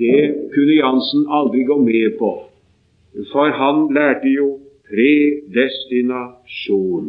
det 0.00 0.20
kunne 0.52 0.80
Jansen 0.80 1.22
aldri 1.32 1.60
gå 1.68 1.76
med 1.80 2.18
på, 2.20 2.30
for 3.32 3.46
han 3.60 3.76
lærte 3.96 4.28
jo 4.32 4.48
predestinasjon. 4.90 7.06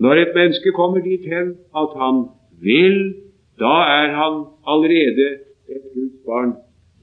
Når 0.00 0.14
et 0.22 0.32
menneske 0.34 0.70
kommer 0.74 1.00
dit 1.04 1.24
hen 1.30 1.48
at 1.76 1.90
han 1.98 2.16
vil, 2.64 3.14
da 3.60 3.76
er 3.86 4.08
han 4.16 4.34
allerede 4.66 5.26
et 5.70 5.84
Guds 5.94 6.18
barn. 6.26 6.52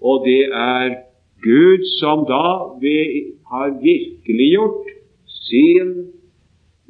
Og 0.01 0.25
det 0.25 0.49
er 0.51 1.10
Gud 1.41 1.85
som 1.97 2.25
da 2.29 2.45
har 3.51 3.69
virkeliggjort 3.81 4.89
sin 5.25 5.93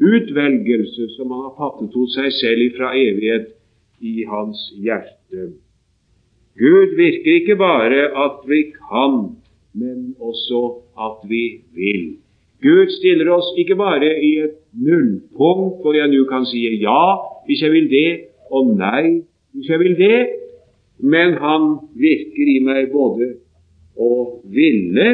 utvelgelse 0.01 1.07
som 1.15 1.31
han 1.31 1.45
har 1.47 1.55
fattet 1.57 1.95
hos 1.95 2.15
seg 2.17 2.31
selv 2.35 2.77
fra 2.77 2.91
evighet 2.97 3.51
i 4.01 4.25
hans 4.27 4.63
hjerte. 4.81 5.51
Gud 6.59 6.97
virker 6.97 7.37
ikke 7.39 7.55
bare 7.55 8.09
at 8.25 8.41
vi 8.49 8.63
kan, 8.75 9.37
men 9.73 10.15
også 10.19 10.61
at 10.99 11.21
vi 11.29 11.61
vil. 11.77 12.17
Gud 12.61 12.91
stiller 12.97 13.31
oss 13.33 13.53
ikke 13.57 13.77
bare 13.79 14.09
i 14.21 14.33
et 14.43 14.57
nullpunkt 14.77 15.79
hvor 15.81 15.95
jeg 15.97 16.11
nå 16.11 16.25
kan 16.29 16.45
si 16.49 16.65
ja 16.81 17.03
hvis 17.47 17.63
jeg 17.63 17.71
vil 17.73 17.87
det, 17.89 18.09
og 18.51 18.75
nei 18.77 19.23
hvis 19.55 19.69
jeg 19.69 19.79
vil 19.79 19.95
det, 19.97 20.19
men 21.01 21.33
han 21.41 21.71
virker 21.97 22.51
i 22.51 22.59
meg 22.63 22.91
både 22.91 23.31
å 23.97 24.41
ville 24.45 25.09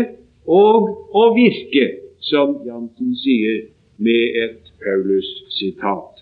og 0.48 1.12
å 1.16 1.26
virke, 1.36 1.88
som 2.20 2.58
Jansen 2.66 3.16
sier 3.20 3.68
med 3.98 4.38
et 4.44 4.72
Paulus-sitat. 4.84 6.18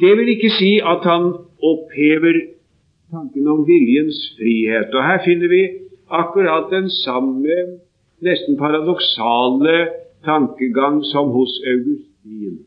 det 0.00 0.12
vil 0.18 0.28
ikke 0.34 0.50
si 0.58 0.76
at 0.82 1.04
han 1.08 1.30
opphever 1.62 2.40
tanken 3.12 3.48
om 3.48 3.64
viljens 3.68 4.18
frihet. 4.38 4.94
Og 4.94 5.02
Her 5.02 5.22
finner 5.24 5.48
vi 5.48 5.62
akkurat 6.10 6.70
den 6.70 6.90
samme, 6.90 7.78
nesten 8.20 8.58
paradoksale 8.58 9.88
tankegang 10.24 11.02
som 11.04 11.30
hos 11.30 11.60
Augustin. 11.66 12.58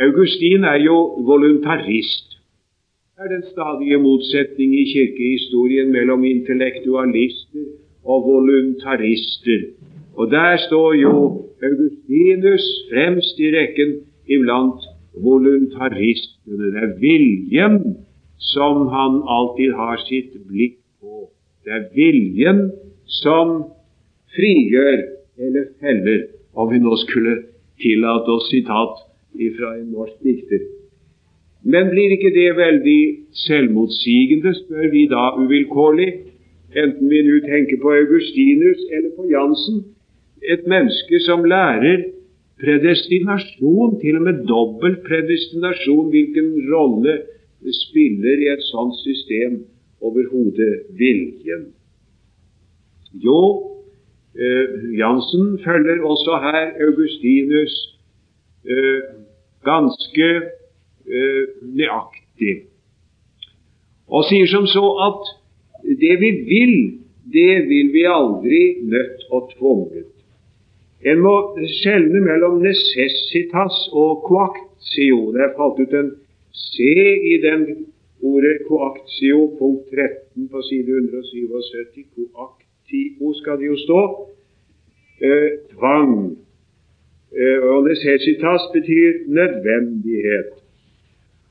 Augustin 0.00 0.64
er 0.64 0.78
jo 0.84 0.96
voluntarist. 1.26 2.37
Er 3.18 3.28
den 3.28 3.42
stadige 3.42 3.98
motsetning 3.98 4.74
i 4.80 4.84
kirkehistorien 4.92 5.88
mellom 5.90 6.24
intellektualister 6.24 7.64
og 8.04 8.18
voluntarister. 8.26 9.60
Og 10.14 10.30
der 10.30 10.56
står 10.66 10.92
jo 10.94 11.14
Augustinus 11.68 12.66
fremst 12.92 13.40
i 13.46 13.50
rekken 13.56 13.90
iblant 14.36 14.86
voluntaristene. 15.26 16.70
Det 16.74 16.82
er 16.84 16.94
viljen 17.02 17.76
som 18.52 18.86
han 18.94 19.18
alltid 19.36 19.74
har 19.82 19.98
sitt 20.06 20.38
blikk 20.46 20.78
på. 21.02 21.26
Det 21.64 21.74
er 21.74 21.90
viljen 21.98 22.64
som 23.22 23.54
frigjør 24.38 24.98
eller 25.42 25.70
feller, 25.82 26.26
om 26.54 26.70
vi 26.70 26.84
nå 26.86 26.94
skulle 27.02 27.40
tillate 27.82 28.30
oss 28.38 28.50
sitat 28.54 29.06
fra 29.58 29.74
en 29.74 29.90
norsk 29.90 30.22
dikter. 30.22 30.77
Men 31.62 31.90
blir 31.90 32.14
ikke 32.14 32.30
det 32.34 32.50
veldig 32.56 33.02
selvmotsigende, 33.46 34.54
spør 34.54 34.90
vi 34.92 35.06
da 35.10 35.30
uvilkårlig, 35.42 36.10
enten 36.76 37.10
vi 37.10 37.22
nå 37.26 37.40
tenker 37.46 37.80
på 37.82 37.94
Augustinus 37.96 38.84
eller 38.92 39.10
på 39.16 39.26
Jansen, 39.32 39.82
et 40.42 40.66
menneske 40.70 41.18
som 41.26 41.42
lærer 41.44 42.04
predestinasjon, 42.62 43.98
til 44.02 44.20
og 44.20 44.22
med 44.28 44.44
dobbel 44.46 45.00
predestinasjon, 45.06 46.10
hvilken 46.14 46.52
rolle 46.70 47.18
spiller 47.82 48.44
i 48.44 48.52
et 48.54 48.62
sånt 48.70 48.94
system 49.02 49.58
overhodet 50.00 50.86
viljen? 50.98 51.72
Jo, 53.24 53.40
eh, 54.38 54.94
Jansen 54.98 55.58
følger 55.64 56.04
også 56.04 56.38
her 56.44 56.70
Augustinus 56.86 57.74
eh, 58.68 59.00
ganske 59.64 60.28
nøyaktig, 61.08 62.54
og 64.08 64.24
sier 64.28 64.48
som 64.48 64.66
så 64.68 64.84
at 65.08 65.34
det 66.00 66.14
vi 66.20 66.30
vil, 66.48 66.76
det 67.32 67.68
vil 67.68 67.92
vi 67.92 68.04
aldri 68.08 68.62
nødt 68.82 69.26
og 69.30 69.50
tvunget. 69.56 70.08
En 71.06 71.20
må 71.22 71.34
skjelne 71.78 72.20
mellom 72.24 72.58
necessitas 72.62 73.76
og 73.92 74.24
coactio. 74.26 75.20
Det 75.34 75.44
er 75.44 75.54
falt 75.58 75.78
ut 75.84 75.94
en 75.94 76.10
C 76.50 76.88
i 77.32 77.36
den 77.44 77.66
ordet 78.22 78.64
coactio, 78.66 79.44
punkt 79.58 79.92
13 79.94 80.48
på 80.50 80.62
side 80.70 80.90
177. 80.90 82.26
Coactio 82.34 83.34
skal 83.40 83.60
det 83.60 83.66
jo 83.66 83.78
stå. 83.86 84.02
Eh, 85.22 85.50
tvang. 85.74 86.14
Eh, 87.38 87.58
og 87.70 87.84
necessitas 87.86 88.62
betyr 88.74 89.12
nødvendighet. 89.38 90.50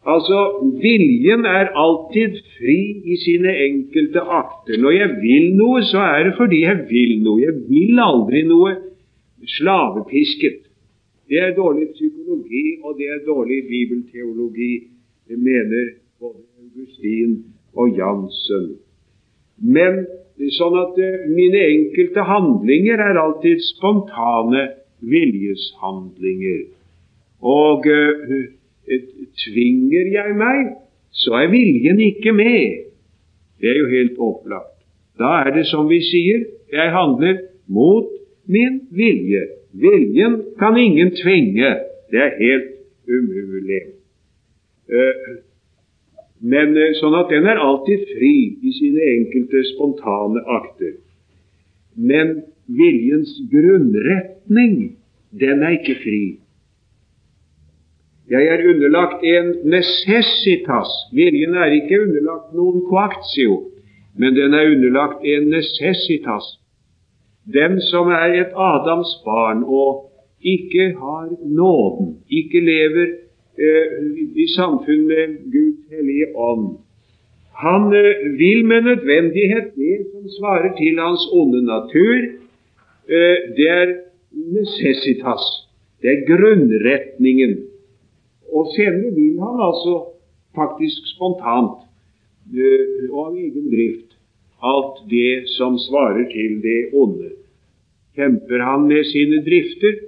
Altså, 0.07 0.37
viljen 0.81 1.43
er 1.45 1.73
alltid 1.75 2.37
fri 2.55 2.79
i 3.11 3.17
sine 3.19 3.51
enkelte 3.65 4.21
akter. 4.23 4.79
Når 4.79 4.93
jeg 4.95 5.09
vil 5.23 5.47
noe, 5.59 5.81
så 5.83 5.99
er 5.99 6.29
det 6.29 6.37
fordi 6.37 6.61
jeg 6.63 6.85
vil 6.87 7.17
noe. 7.25 7.41
Jeg 7.43 7.57
vil 7.67 7.99
aldri 7.99 8.45
noe 8.47 8.77
slavepisket. 9.57 10.61
Det 11.27 11.41
er 11.43 11.55
dårlig 11.57 11.89
psykologi, 11.97 12.77
og 12.83 12.95
det 12.99 13.09
er 13.11 13.25
dårlig 13.27 13.59
bibelteologi, 13.67 14.73
det 15.27 15.39
mener 15.39 15.89
både 16.19 16.39
Augustin 16.63 17.33
og 17.75 17.97
Jansen. 17.99 18.69
Men 19.59 20.05
sånn 20.55 20.77
at 20.79 20.99
eh, 21.03 21.27
mine 21.33 21.59
enkelte 21.65 22.23
handlinger 22.29 23.01
er 23.09 23.19
alltid 23.19 23.59
spontane 23.65 24.69
viljeshandlinger. 25.03 26.63
Og 27.43 27.85
uh, 27.85 28.45
tvinger 29.43 30.11
jeg 30.13 30.35
meg, 30.37 30.73
så 31.11 31.35
er 31.41 31.51
viljen 31.51 31.99
ikke 32.03 32.33
med. 32.35 32.87
Det 33.61 33.71
er 33.71 33.79
jo 33.81 33.89
helt 33.91 34.19
opplagt. 34.21 34.75
Da 35.17 35.41
er 35.45 35.53
det 35.55 35.65
som 35.69 35.89
vi 35.89 35.99
sier, 36.05 36.45
jeg 36.71 36.93
handler 36.93 37.39
mot 37.67 38.09
min 38.45 38.81
vilje. 38.93 39.43
Viljen 39.73 40.41
kan 40.59 40.77
ingen 40.77 41.11
tvinge. 41.17 41.73
Det 42.11 42.21
er 42.21 42.37
helt 42.39 42.69
umulig. 43.07 43.81
Eh, 44.87 45.27
men 46.39 46.77
eh, 46.77 46.93
sånn 46.99 47.15
at 47.17 47.31
den 47.33 47.47
er 47.49 47.59
alltid 47.59 48.05
fri 48.13 48.35
i 48.61 48.73
sine 48.77 49.09
enkelte 49.17 49.63
spontane 49.73 50.43
akter. 50.59 50.95
Men 51.97 52.43
viljens 52.67 53.33
grunnretning, 53.51 54.77
den 55.33 55.63
er 55.65 55.79
ikke 55.79 55.97
fri. 56.03 56.21
Jeg 58.29 58.47
er 58.53 58.63
underlagt 58.69 59.23
en 59.23 59.53
necessitas. 59.71 60.91
Viljen 61.15 61.55
er 61.55 61.71
ikke 61.79 62.01
underlagt 62.03 62.53
noen 62.53 62.81
coactio, 62.89 63.61
men 64.19 64.35
den 64.35 64.53
er 64.53 64.71
underlagt 64.73 65.23
en 65.23 65.51
necessitas 65.53 66.57
den 67.53 67.79
som 67.81 68.09
er 68.11 68.35
et 68.41 68.55
Adams 68.55 69.13
barn 69.25 69.63
og 69.63 70.11
ikke 70.41 70.93
har 70.99 71.29
nåden, 71.43 72.17
ikke 72.29 72.59
lever 72.59 73.07
eh, 73.59 73.93
i 74.35 74.47
samfunn 74.55 75.07
med 75.07 75.37
Guds 75.53 75.87
hellige 75.91 76.27
ånd, 76.35 76.67
han 77.63 77.87
eh, 77.95 78.25
vil 78.39 78.65
med 78.65 78.81
nødvendighet 78.81 79.71
det 79.75 79.95
som 80.11 80.27
svarer 80.39 80.75
til 80.77 80.99
hans 80.99 81.23
onde 81.31 81.63
natur. 81.65 82.19
Eh, 83.09 83.37
det 83.57 83.69
er 83.69 83.95
necessitas. 84.33 85.45
Det 86.01 86.11
er 86.11 86.25
grunnretningen. 86.29 87.57
Og 88.53 88.71
senere 88.75 89.13
vil 89.15 89.39
han 89.43 89.59
altså 89.69 89.95
faktisk 90.55 91.09
spontant 91.15 91.83
eh, 92.53 93.09
og 93.11 93.19
av 93.27 93.33
egen 93.35 93.71
drift 93.71 94.17
alt 94.63 95.03
det 95.09 95.47
som 95.57 95.77
svarer 95.77 96.25
til 96.31 96.61
det 96.61 96.89
onde. 96.93 97.31
Kjemper 98.17 98.63
han 98.65 98.87
med 98.89 99.05
sine 99.05 99.43
drifter? 99.45 99.99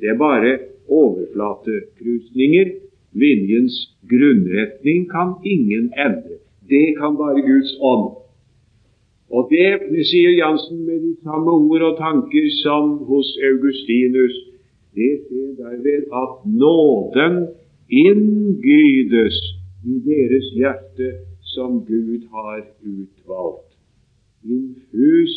Det 0.00 0.08
er 0.08 0.18
bare 0.18 0.58
overflatekrusninger. 0.88 2.70
Viljens 3.12 3.74
grunnretning 4.08 5.08
kan 5.10 5.34
ingen 5.44 5.92
endre. 5.96 6.40
Det 6.68 6.96
kan 7.00 7.16
bare 7.16 7.44
Guds 7.44 7.76
ånd. 7.80 8.16
Og 9.30 9.50
det 9.52 10.04
sier 10.08 10.32
Jansen 10.38 10.86
med 10.86 11.00
de 11.04 11.14
samme 11.24 11.52
ord 11.52 11.82
og 11.82 11.96
tanker 11.98 12.48
som 12.62 12.96
hos 13.08 13.34
Augustinus. 13.44 14.36
Det 14.96 15.12
skjer 15.26 15.50
derved 15.60 16.08
at 16.22 16.46
nåden 16.48 17.48
inngydes 17.88 19.38
i 19.84 19.98
deres 20.04 20.50
hjerte 20.56 21.12
som 21.54 21.80
Gud 21.86 22.28
har 22.32 22.62
utvalgt. 22.84 23.76
Infus 24.44 25.36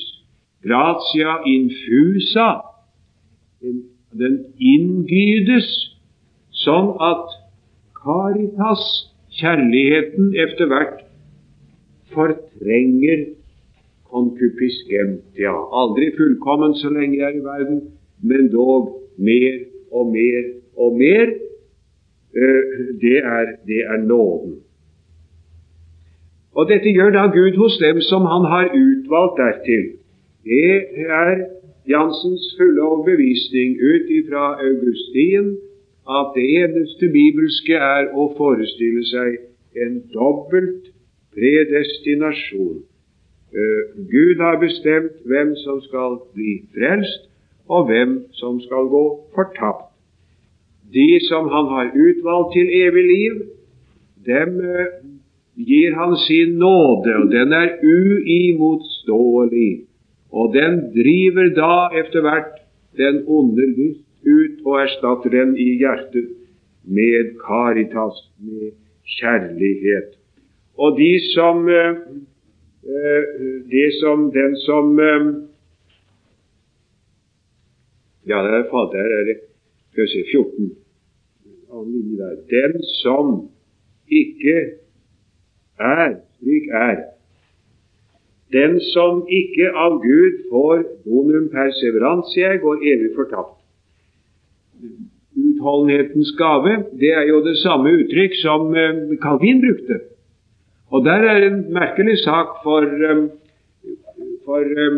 gratia 0.64 1.40
infusa. 1.48 2.50
Den 4.12 4.38
inngydes 4.60 5.70
sånn 6.64 6.94
at 7.02 7.38
caritas, 8.02 8.84
kjærligheten, 9.40 10.34
etter 10.44 10.70
hvert 10.70 11.06
fortrenger 12.12 13.30
concupiscentia. 14.12 15.54
Aldri 15.72 16.12
fullkommen 16.18 16.76
så 16.82 16.92
lenge 16.92 17.22
jeg 17.22 17.30
er 17.30 17.40
i 17.40 17.46
verden, 17.46 17.80
men 18.22 18.50
dog 18.52 18.92
mer 19.18 19.62
og 19.96 20.12
mer 20.12 20.50
og 20.76 20.98
mer. 21.00 21.32
Eh, 22.36 22.64
det 23.02 23.18
er, 23.18 23.46
det 23.68 23.82
er 23.94 23.98
nåden. 23.98 24.54
Og 26.56 26.70
dette 26.70 26.92
gjør 26.92 27.12
da 27.16 27.26
Gud 27.32 27.56
hos 27.58 27.78
dem 27.78 28.02
som 28.02 28.22
Han 28.22 28.46
har 28.54 28.66
utvalgt 28.76 29.40
dertil. 29.40 29.86
Det 30.44 30.76
er 31.08 31.46
Jansens 31.88 32.56
fulle 32.58 32.82
overbevisning 32.82 33.78
ut 33.92 34.06
ifra 34.20 34.44
Augustin 34.68 35.58
at 36.20 36.32
det 36.36 36.46
eneste 36.64 37.08
bibelske 37.18 37.74
er 37.74 38.10
å 38.14 38.24
forestille 38.38 39.04
seg 39.06 39.38
en 39.84 40.00
dobbelt 40.14 40.92
predestinasjon. 41.36 42.82
Uh, 43.52 43.84
Gud 44.12 44.40
har 44.40 44.60
bestemt 44.60 45.20
hvem 45.28 45.56
som 45.64 45.82
skal 45.88 46.20
bli 46.36 46.62
frelst, 46.76 47.28
og 47.68 47.86
hvem 47.88 48.18
som 48.32 48.60
skal 48.64 48.88
gå 48.92 49.06
fortapt. 49.36 49.91
De 50.94 51.20
som 51.28 51.50
han 51.50 51.66
har 51.72 51.92
utvalgt 51.96 52.54
til 52.56 52.68
evig 52.82 53.06
liv, 53.08 53.34
dem 54.28 54.58
uh, 54.60 54.86
gir 55.56 55.96
han 55.96 56.16
sin 56.28 56.58
nåde, 56.60 57.16
og 57.16 57.32
den 57.32 57.54
er 57.54 57.78
uimotståelig. 57.84 59.74
Og 60.32 60.54
den 60.54 60.80
driver 60.96 61.50
da 61.56 61.76
etter 62.00 62.22
hvert 62.24 62.54
den 62.98 63.24
onde 63.28 63.66
lyst 63.76 64.06
ut 64.26 64.66
og 64.66 64.82
erstatter 64.84 65.30
den 65.34 65.56
i 65.58 65.78
hjertet 65.82 66.30
med 66.84 67.36
caritas, 67.42 68.18
med 68.40 68.72
kjærlighet. 69.20 70.16
Og 70.78 70.98
de 70.98 71.14
som, 71.34 71.66
det 73.72 73.90
som 74.02 74.32
Den 74.32 74.56
som 74.66 75.00
Ja, 78.28 78.38
der, 78.38 78.64
der 78.94 79.18
er 79.20 79.24
det 79.26 79.51
skal 79.92 80.08
vi 80.08 80.14
se, 80.16 80.24
14 80.32 80.72
annen 81.72 81.92
linje 81.92 82.18
der. 82.18 82.36
Den 82.50 82.84
som 82.84 83.50
ikke 84.08 84.58
er 85.80 86.16
slik 86.40 86.70
er. 86.74 86.98
Den 88.52 88.80
som 88.94 89.24
ikke 89.32 89.72
av 89.72 90.02
Gud 90.04 90.42
får 90.52 90.84
donum 91.06 91.48
perseverantia, 91.54 92.58
går 92.60 92.84
evig 92.84 93.14
fortapt. 93.16 93.58
Utholdenhetens 95.42 96.34
gave 96.38 96.74
det 97.00 97.14
er 97.16 97.30
jo 97.30 97.40
det 97.46 97.56
samme 97.62 97.94
uttrykk 98.02 98.36
som 98.42 98.76
eh, 98.76 99.16
Calvin 99.24 99.62
brukte. 99.64 100.02
Og 100.92 101.06
der 101.06 101.24
er 101.32 101.48
en 101.48 101.62
merkelig 101.72 102.18
sak, 102.26 102.60
for, 102.64 102.84
eh, 102.84 103.24
for 104.46 104.60
eh, 104.60 104.98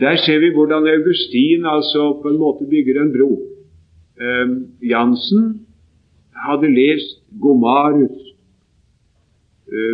der 0.00 0.16
ser 0.16 0.38
vi 0.38 0.52
hvordan 0.52 0.90
Augustin 0.96 1.64
altså 1.66 2.18
på 2.22 2.28
en 2.28 2.38
måte 2.38 2.68
bygger 2.68 3.00
en 3.02 3.14
bro. 3.16 3.30
Jansen 4.82 5.66
hadde 6.34 6.70
lest 6.72 7.20
Gomarius. 7.40 8.24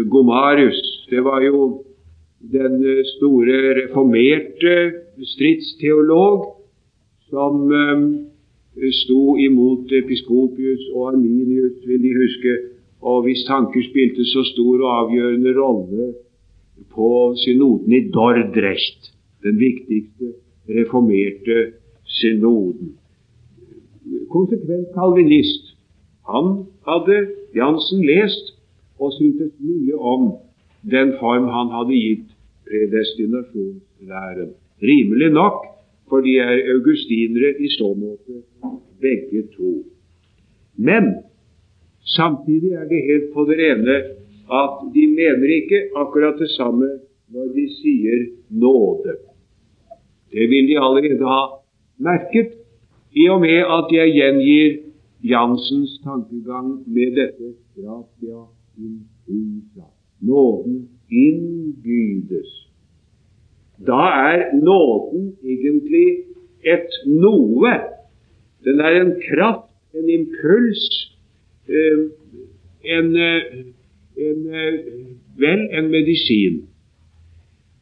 Gomarius, 0.08 0.80
det 1.10 1.24
var 1.24 1.42
jo 1.42 1.84
den 2.52 2.78
store 3.16 3.56
reformerte 3.80 4.74
stridsteolog 5.34 6.44
som 7.30 7.68
sto 9.02 9.36
imot 9.38 9.92
Episkopius 9.92 10.88
og 10.94 11.12
Arminius, 11.12 11.78
vil 11.86 12.02
de 12.02 12.12
huske, 12.16 12.54
og 13.02 13.22
hvis 13.26 13.44
tanker 13.48 13.82
spilte 13.84 14.24
så 14.24 14.44
stor 14.52 14.82
og 14.82 14.92
avgjørende 15.00 15.54
rolle 15.58 16.12
på 16.94 17.34
synoden 17.44 17.92
i 17.92 18.02
Dordrecht, 18.14 19.12
den 19.42 19.58
viktigste 19.60 20.32
reformerte 20.68 21.72
synoden. 22.04 22.94
Konsekvent 24.30 24.88
kalvinist. 24.94 25.74
Han 26.28 26.66
hadde 26.88 27.16
Jansen 27.56 28.04
lest 28.06 28.54
og 28.98 29.12
syntes 29.18 29.52
mye 29.60 29.98
om 29.98 30.32
den 30.90 31.14
form 31.20 31.48
han 31.52 31.72
hadde 31.76 31.96
gitt 31.98 32.30
predestinasjonslæren. 32.68 34.50
Rimelig 34.82 35.30
nok, 35.32 35.66
for 36.08 36.20
de 36.24 36.36
er 36.38 36.72
augustinere 36.74 37.54
i 37.60 37.68
så 37.78 37.94
måte, 37.94 38.42
begge 39.00 39.46
to. 39.56 39.84
Men 40.76 41.14
samtidig 42.16 42.72
er 42.72 42.88
det 42.88 43.04
helt 43.10 43.32
på 43.34 43.44
det 43.48 43.58
rene 43.60 43.96
at 44.60 44.74
de 44.94 45.04
mener 45.20 45.48
ikke 45.60 45.80
akkurat 45.96 46.38
det 46.38 46.50
samme 46.50 46.88
når 47.32 47.46
de 47.56 47.64
sier 47.80 48.26
nåde. 48.50 49.16
Det 50.32 50.50
vil 50.50 50.68
de 50.68 50.76
allerede 50.80 51.24
ha 51.24 51.42
merket, 51.98 52.52
i 53.14 53.28
og 53.28 53.40
med 53.40 53.60
at 53.78 53.92
jeg 53.92 54.14
gjengir 54.18 54.76
Jansens 55.24 56.00
tankegang 56.04 56.82
med 56.86 57.14
dette 57.16 57.54
gratia 57.76 58.40
infusa. 58.76 59.86
Nåden 60.20 60.88
innbydes. 61.10 62.50
Da 63.86 64.02
er 64.30 64.42
nåden 64.52 65.36
egentlig 65.44 66.08
et 66.64 66.92
noe. 67.06 67.72
Den 68.64 68.80
er 68.80 69.00
en 69.00 69.14
kraft, 69.28 69.72
en 69.94 70.08
impuls, 70.10 70.84
eh, 71.68 72.04
en, 72.98 73.16
eh, 73.16 73.42
en, 74.16 74.54
eh, 74.54 74.74
vel, 75.38 75.68
en 75.72 75.90
medisin. 75.90 76.68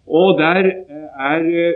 Og 0.07 0.39
der 0.39 0.73
er 1.19 1.73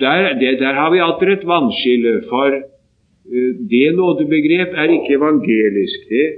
der, 0.00 0.38
det, 0.40 0.58
der 0.58 0.72
har 0.74 0.90
vi 0.90 0.98
atter 0.98 1.32
et 1.32 1.46
vannskille, 1.46 2.22
for 2.28 2.50
uh, 2.56 3.52
det 3.70 3.94
nådebegrep 3.94 4.70
er 4.74 4.88
ikke 4.96 5.16
evangelisk. 5.18 6.08
Det 6.08 6.28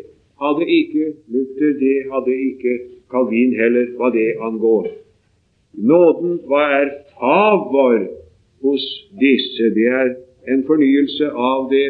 hadde 0.42 0.68
ikke 0.78 1.04
Luther, 1.32 1.72
det 1.84 1.96
hadde 2.12 2.34
ikke 2.48 2.72
Calvin 3.10 3.54
heller, 3.60 3.86
hva 3.96 4.10
det 4.12 4.28
angår. 4.48 4.86
Nåden, 5.72 6.38
hva 6.48 6.62
er 6.80 6.88
favor 7.18 7.98
hos 8.62 8.84
disse? 9.20 9.70
Det 9.74 9.88
er 10.00 10.14
en 10.52 10.64
fornyelse 10.66 11.30
av 11.30 11.68
det 11.70 11.88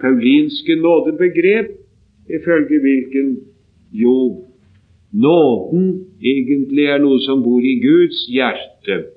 paulinske 0.00 0.76
nådebegrep, 0.76 1.70
ifølge 2.26 2.80
hvilken 2.80 3.36
jo 3.92 4.16
nåden 5.12 6.06
egentlig 6.22 6.88
er 6.90 6.98
noe 6.98 7.20
som 7.22 7.42
bor 7.44 7.62
i 7.62 7.78
Guds 7.80 8.26
hjerte 8.32 9.15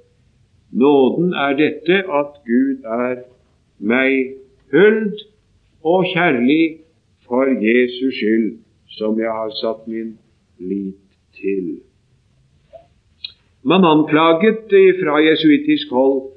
Nåden 0.72 1.34
er 1.34 1.56
dette 1.58 2.04
at 2.06 2.40
Gud 2.46 2.86
er 2.86 3.24
meg 3.80 4.36
huld 4.72 5.18
og 5.84 6.06
kjærlig 6.14 6.80
for 7.26 7.50
Jesus 7.50 8.16
skyld, 8.16 8.58
som 8.98 9.20
jeg 9.20 9.32
har 9.32 9.50
satt 9.62 9.88
min 9.88 10.18
lit 10.60 11.00
til. 11.40 11.80
Man 13.64 13.86
anklaget 13.86 14.70
fra 15.02 15.20
jesuittisk 15.26 15.92
hold 15.92 16.32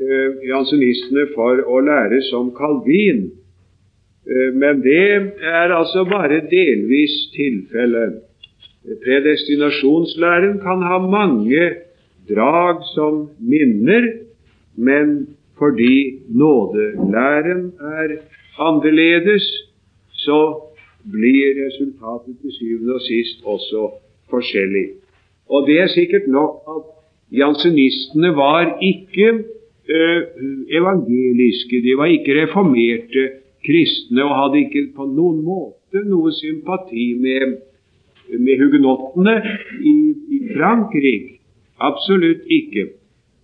eh, 0.00 0.30
jansenistene 0.48 1.28
for 1.34 1.60
å 1.68 1.80
lære 1.84 2.20
som 2.30 2.52
Calvin, 2.56 3.26
eh, 4.26 4.50
men 4.54 4.80
det 4.84 5.34
er 5.44 5.76
altså 5.76 6.04
bare 6.08 6.40
delvis 6.50 7.14
tilfellet. 7.36 8.22
Predestinasjonslæren 9.04 10.58
kan 10.60 10.82
ha 10.84 10.98
mange 10.98 11.62
drag 12.28 12.82
som 12.94 13.28
minner, 13.38 14.08
men 14.76 15.36
fordi 15.58 16.18
nådelæren 16.28 17.72
er 17.80 18.16
annerledes, 18.58 19.44
så 20.10 20.40
blir 21.12 21.54
resultatet 21.64 22.36
til 22.40 22.52
syvende 22.58 22.94
og 22.94 23.00
sist 23.00 23.44
også 23.44 23.90
forskjellig. 24.30 24.86
Og 25.48 25.66
det 25.66 25.80
er 25.80 25.86
sikkert 25.86 26.26
nok 26.28 26.52
at 26.76 26.82
jansenistene 27.38 28.30
var 28.36 28.78
ikke 28.82 29.28
ø, 29.88 30.00
evangeliske, 30.78 31.82
de 31.84 31.96
var 31.96 32.04
ikke 32.04 32.42
reformerte 32.42 33.28
kristne 33.66 34.24
og 34.24 34.36
hadde 34.40 34.64
ikke 34.64 34.88
på 34.96 35.06
noen 35.08 35.44
måte 35.44 36.04
noe 36.08 36.32
sympati 36.32 37.12
med, 37.20 37.56
med 38.38 38.60
hugenottene 38.62 39.36
i, 39.80 39.94
i 40.36 40.38
Frankrike. 40.54 41.43
Absolutt 41.80 42.46
ikke. 42.50 42.88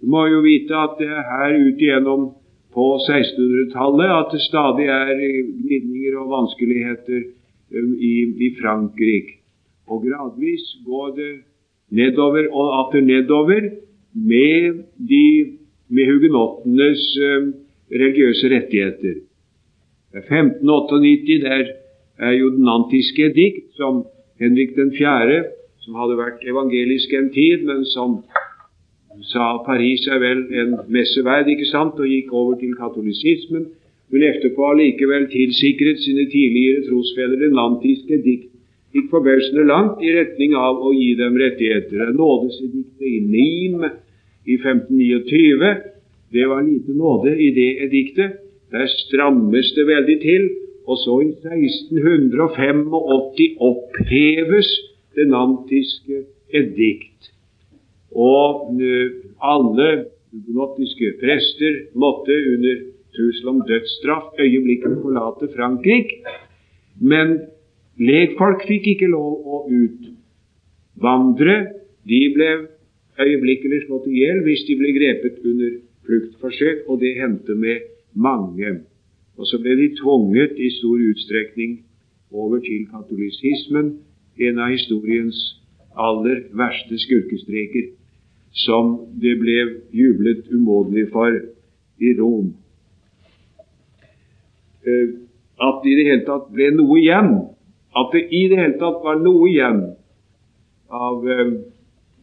Du 0.01 0.11
må 0.13 0.27
jo 0.31 0.41
vite 0.45 0.77
at 0.77 0.97
det 1.01 1.09
er 1.11 1.27
her 1.29 1.57
ut 1.59 1.83
igjennom 1.83 2.31
på 2.75 2.87
1600-tallet 3.03 4.13
at 4.15 4.33
det 4.33 4.43
stadig 4.47 4.87
er 4.87 5.15
glidninger 5.19 6.19
og 6.23 6.31
vanskeligheter 6.31 7.23
um, 7.75 7.95
i, 7.99 8.15
i 8.47 8.51
Frankrike. 8.61 9.41
Og 9.91 10.05
gradvis 10.07 10.65
går 10.87 11.15
det 11.17 11.33
nedover 11.91 12.47
og 12.55 12.69
atter 12.85 13.03
nedover 13.03 13.67
med, 14.15 14.85
de, 15.11 15.25
med 15.91 16.13
hugenottenes 16.13 17.03
um, 17.19 17.53
religiøse 17.91 18.55
rettigheter. 18.55 19.19
1598 20.15 21.43
der 21.43 21.67
er 22.19 22.33
jo 22.39 22.51
den 22.55 22.69
antiske 22.69 23.33
dikt, 23.35 23.75
som 23.75 24.05
Henrik 24.41 24.75
4 24.79 25.43
som 25.85 25.97
hadde 26.01 26.19
vært 26.19 26.45
evangelisk 26.49 27.13
en 27.17 27.31
tid, 27.35 27.65
men 27.69 27.85
som 27.89 28.21
sa 29.33 29.57
Paris 29.67 30.07
er 30.09 30.21
vel 30.23 30.45
en 30.63 30.77
messeverd, 30.93 31.49
ikke 31.51 31.69
sant, 31.71 31.99
og 32.01 32.09
gikk 32.09 32.33
over 32.33 32.59
til 32.61 32.77
katolisismen, 32.79 33.67
men 34.11 34.27
etterpå 34.27 34.71
allikevel 34.73 35.29
tilsikret 35.31 36.01
sine 36.03 36.27
tidligere 36.31 36.87
trosfedre 36.89 37.51
lantiske 37.55 38.19
dikt 38.25 38.49
gikk 38.95 39.11
forbausende 39.13 39.67
langt 39.69 40.01
i 40.03 40.11
retning 40.17 40.57
av 40.59 40.81
å 40.83 40.91
gi 40.95 41.13
dem 41.19 41.37
rettigheter. 41.39 42.11
Nådesediktet 42.17 43.07
i 43.07 43.21
Nim 43.23 43.85
i 43.87 44.57
1529, 44.57 45.71
det 46.35 46.47
var 46.51 46.65
lite 46.67 46.95
nåde 46.99 47.37
i 47.39 47.51
det 47.55 47.71
ediktet. 47.87 48.41
Der 48.71 48.87
strammes 48.91 49.73
det 49.77 49.87
veldig 49.87 50.19
til. 50.23 50.51
Og 50.91 50.99
så 50.99 51.21
i 51.23 51.31
1685 51.31 52.89
oppheves 53.63 54.71
det 55.17 55.27
nantiske 55.29 56.25
edikt. 56.55 57.31
Og 58.11 58.75
eh, 58.83 59.21
alle 59.43 59.89
hugenottiske 60.33 61.15
prester 61.21 61.79
måtte 61.95 62.35
under 62.55 62.83
trussel 63.15 63.49
om 63.49 63.63
dødsstraff 63.69 64.39
øyeblikkelig 64.39 65.03
forlate 65.03 65.49
Frankrike. 65.57 66.23
Men 67.01 67.39
legfolk 67.99 68.67
fikk 68.69 68.93
ikke 68.95 69.11
lov 69.11 69.33
å 69.55 69.63
utvandre. 69.81 71.57
De 72.07 72.21
ble 72.35 72.51
øyeblikkelig 73.21 73.85
slått 73.87 74.09
i 74.11 74.23
hjel 74.23 74.43
hvis 74.47 74.67
de 74.69 74.79
ble 74.81 74.93
grepet 74.97 75.41
under 75.45 75.79
fluktforsøk, 76.07 76.87
og 76.89 77.01
det 77.03 77.17
hendte 77.21 77.55
med 77.55 77.87
mange. 78.15 78.81
Og 79.39 79.49
så 79.49 79.61
ble 79.63 79.77
de 79.79 79.91
tvunget 80.01 80.59
i 80.59 80.71
stor 80.79 81.01
utstrekning 81.11 81.81
over 82.31 82.61
til 82.63 82.87
katolisismen, 82.91 83.99
en 84.41 84.59
av 84.59 84.73
historiens 84.73 85.39
aller 86.01 86.45
verste 86.57 86.99
skurkestreker, 86.99 87.93
som 88.65 88.97
det 89.23 89.37
ble 89.41 89.59
jublet 89.95 90.49
umåtelig 90.51 91.09
for 91.13 91.37
i 92.01 92.13
Rom. 92.19 92.53
Eh, 94.87 95.09
at 95.61 95.83
det 95.85 95.93
i 95.93 95.97
det 95.99 96.07
hele 96.09 96.27
tatt 96.27 96.49
ble 96.55 96.71
noe 96.75 96.99
igjen, 96.99 97.35
at 98.01 98.15
det 98.15 98.23
i 98.33 98.47
det 98.51 98.59
hele 98.59 98.79
tatt 98.81 99.03
var 99.05 99.21
noe 99.21 99.49
igjen 99.51 99.83
av 100.91 101.27
eh, 101.29 101.53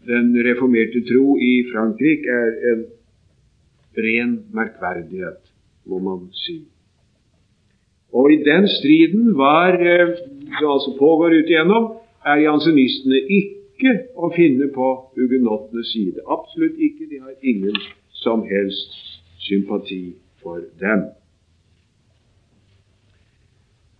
den 0.07 0.31
reformerte 0.47 1.03
tro 1.07 1.35
i 1.43 1.53
Frankrike, 1.69 2.31
er 2.31 2.71
en 2.71 2.81
ren 3.97 4.33
merkverdighet, 4.55 5.39
må 5.89 6.01
man 6.03 6.27
si. 6.45 6.59
Og 8.15 8.31
i 8.31 8.41
den 8.43 8.67
striden 8.71 9.33
var, 9.37 9.77
eh, 9.77 10.15
som 10.57 10.71
altså 10.73 10.95
pågår 10.99 11.39
ut 11.39 11.51
igjennom, 11.51 11.96
er 12.31 12.43
jansenistene 12.43 13.21
ikke 13.39 13.93
å 14.17 14.31
finne 14.35 14.69
på 14.73 14.87
hugenottenes 15.17 15.91
side. 15.93 16.23
Absolutt 16.25 16.79
ikke. 16.79 17.09
De 17.11 17.21
har 17.21 17.35
ingen 17.41 17.77
som 18.23 18.43
helst 18.49 18.97
sympati 19.47 20.15
for 20.41 20.63
dem. 20.81 21.07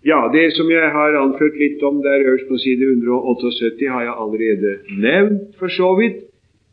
Ja, 0.06 0.30
Det 0.34 0.54
som 0.56 0.70
jeg 0.72 0.88
har 0.98 1.18
anført 1.20 1.58
litt 1.60 1.82
om 1.84 2.02
der 2.02 2.24
øverst 2.24 2.48
på 2.48 2.58
side 2.64 2.86
178, 2.86 3.90
har 3.92 4.04
jeg 4.08 4.16
allerede 4.24 4.72
nevnt, 5.04 5.56
for 5.60 5.68
så 5.68 5.90
vidt. 6.00 6.24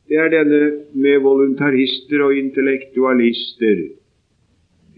Det 0.08 0.16
er 0.20 0.28
denne 0.28 0.62
med 0.92 1.22
voluntarister 1.24 2.22
og 2.22 2.36
intellektualister. 2.36 3.78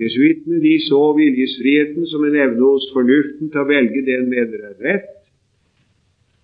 Jesuittene 0.03 0.61
de 0.61 0.75
så 0.85 1.01
viljesfriheten 1.17 2.07
som 2.11 2.25
en 2.27 2.37
evne 2.37 2.61
hos 2.61 2.91
fornuften 2.93 3.49
til 3.53 3.63
å 3.63 3.69
velge 3.71 4.03
det 4.05 4.19
en 4.19 4.29
mener 4.29 4.67
er 4.69 4.77
rett. 4.85 5.16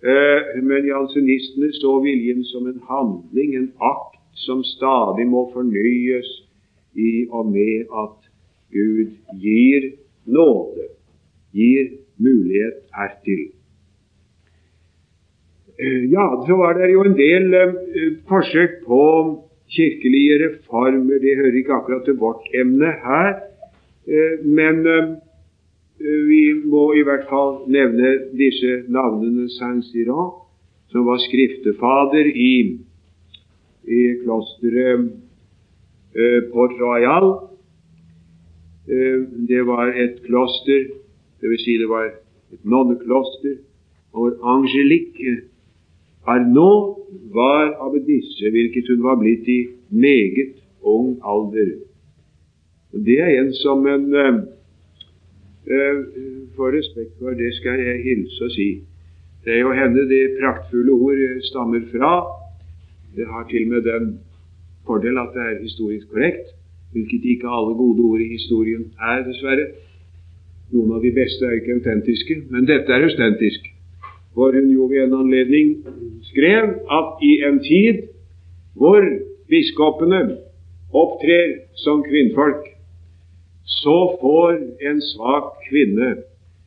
Eh, 0.03 0.63
men 0.63 0.87
jansenistene 0.87 1.69
så 1.79 2.01
viljen 2.03 2.43
som 2.45 2.67
en 2.67 2.81
handling, 2.89 3.55
en 3.55 3.69
akt, 3.79 4.19
som 4.35 4.65
stadig 4.67 5.29
må 5.31 5.45
fornyes 5.53 6.29
i 6.99 7.29
og 7.31 7.53
med 7.53 7.87
at 8.03 8.17
Gud 8.75 9.13
gir 9.39 9.93
nåde, 10.27 10.89
gir 11.55 11.93
mulighet 12.19 12.81
hertil. 12.97 13.45
Eh, 15.79 16.11
ja, 16.11 16.27
så 16.49 16.59
var 16.59 16.81
det 16.81 16.91
jo 16.97 17.07
en 17.07 17.19
del 17.21 17.55
eh, 17.55 17.75
forsøk 18.27 18.81
på 18.89 19.03
kirkelige 19.71 20.41
reformer. 20.49 21.23
Det 21.23 21.39
hører 21.39 21.63
ikke 21.63 21.79
akkurat 21.79 22.09
til 22.09 22.19
vårt 22.19 22.51
emne 22.59 22.91
her, 23.07 23.37
men 24.43 24.83
vi 26.03 26.53
må 26.65 26.93
i 26.99 27.03
hvert 27.07 27.29
fall 27.31 27.63
nevne 27.71 28.13
disse 28.39 28.83
navnene 28.91 29.49
Saint-Cyran, 29.55 30.33
som 30.91 31.07
var 31.07 31.21
skriftefader 31.23 32.29
i, 32.29 32.55
i 33.87 34.01
klosteret 34.25 35.07
eh, 36.17 36.41
Port 36.53 36.75
Royal. 36.81 37.29
Det 39.49 39.63
var 39.67 39.93
et 39.95 40.19
kloster, 40.27 40.89
dvs. 41.41 41.63
Si 41.65 41.77
det 41.79 41.87
var 41.89 42.09
et 42.11 42.65
nonnekloster, 42.67 43.61
hvor 44.11 44.35
Angelique 44.43 45.37
Arnaud 46.27 46.99
var 47.35 47.77
abbedisse, 47.87 48.51
hvilket 48.51 48.91
hun 48.91 49.03
var 49.07 49.17
blitt 49.23 49.49
i 49.49 49.61
meget 49.89 50.59
ung 50.83 51.21
alder. 51.25 51.79
Det 52.93 53.21
er 53.21 53.39
en 53.41 53.55
som 53.55 53.87
en 53.87 54.11
uh, 55.71 55.99
uh, 56.59 56.69
respekt 56.79 57.13
for, 57.19 57.31
det 57.31 57.53
skal 57.59 57.81
jeg 57.81 58.03
hilse 58.07 58.45
og 58.45 58.51
si. 58.57 58.69
Det 59.45 59.55
er 59.57 59.61
jo 59.67 59.73
henne 59.75 60.09
det 60.11 60.37
praktfulle 60.41 60.93
ord 60.93 61.23
stammer 61.51 61.83
fra. 61.93 62.13
Det 63.17 63.27
har 63.27 63.49
til 63.51 63.67
og 63.67 63.71
med 63.75 63.83
den 63.83 64.05
fordel 64.87 65.19
at 65.19 65.35
det 65.35 65.43
er 65.43 65.63
historisk 65.63 66.07
korrekt, 66.13 66.47
hvilket 66.93 67.25
ikke 67.33 67.49
alle 67.49 67.75
gode 67.83 68.01
ord 68.11 68.21
i 68.21 68.33
historien 68.37 68.85
er, 69.01 69.25
dessverre. 69.27 69.67
Noen 70.73 70.95
av 70.97 71.03
de 71.05 71.13
beste 71.13 71.45
er 71.45 71.59
ikke 71.59 71.77
autentiske, 71.79 72.39
men 72.51 72.69
dette 72.71 72.93
er 72.93 73.09
autentisk 73.09 73.69
hvor 74.35 74.53
hun 74.57 74.71
jo 74.73 74.87
ved 74.89 75.05
en 75.05 75.15
anledning 75.15 75.85
skrev 76.23 76.65
at 76.99 77.09
i 77.23 77.33
en 77.49 77.59
tid 77.61 78.07
hvor 78.75 79.05
biskopene 79.53 80.21
opptrer 80.93 81.49
som 81.85 82.01
kvinnfolk, 82.07 82.65
så 83.65 84.17
får 84.21 84.53
en 84.89 85.01
svak 85.01 85.53
kvinne 85.69 86.17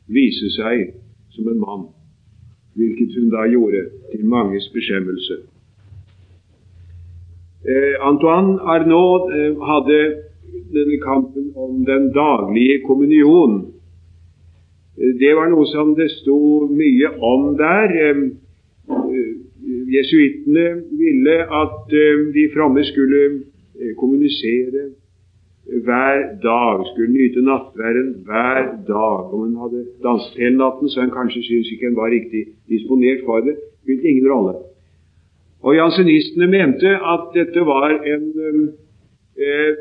vise 0.06 0.50
seg 0.56 0.94
som 1.34 1.48
en 1.52 1.60
mann, 1.60 1.84
hvilket 2.76 3.14
hun 3.18 3.30
da 3.30 3.46
gjorde 3.50 3.86
til 4.12 4.24
manges 4.24 4.68
beskjemmelse. 4.74 5.40
Eh, 7.66 7.94
Antoine 8.00 8.60
Arnaud 8.62 9.32
eh, 9.34 9.56
hadde 9.70 10.00
denne 10.72 10.98
kampen 11.02 11.50
om 11.56 11.84
den 11.84 12.12
daglige 12.14 12.80
kommunion 12.86 13.64
det 14.96 15.32
var 15.36 15.50
noe 15.52 15.66
som 15.68 15.92
det 15.96 16.08
sto 16.14 16.66
mye 16.72 17.10
om 17.20 17.50
der. 17.58 17.92
Eh, 17.92 18.20
jesuittene 19.92 20.66
ville 20.98 21.36
at 21.60 21.92
de 22.34 22.46
fromme 22.54 22.84
skulle 22.84 23.22
eh, 23.76 23.92
kommunisere 24.00 24.90
hver 25.66 26.16
dag, 26.42 26.86
skulle 26.90 27.12
nyte 27.12 27.40
nattværen 27.50 28.10
hver 28.26 28.62
dag. 28.86 29.18
Om 29.34 29.40
en 29.48 29.56
hadde 29.62 29.80
danset 30.06 30.38
hele 30.42 30.56
natten, 30.56 30.88
så 30.88 31.00
en 31.00 31.16
kanskje 31.18 31.42
syntes 31.42 31.72
ikke 31.72 31.86
en 31.86 31.96
var 31.96 32.10
riktig 32.16 32.42
disponert 32.68 33.20
for 33.26 33.40
det, 33.46 33.56
spilte 33.82 34.08
ingen 34.08 34.28
rolle. 34.32 34.54
Og 35.66 35.74
jansenistene 35.74 36.46
mente 36.46 36.90
at 37.14 37.24
dette 37.34 37.60
var 37.66 37.90
en, 38.12 38.24
eh, 39.46 39.72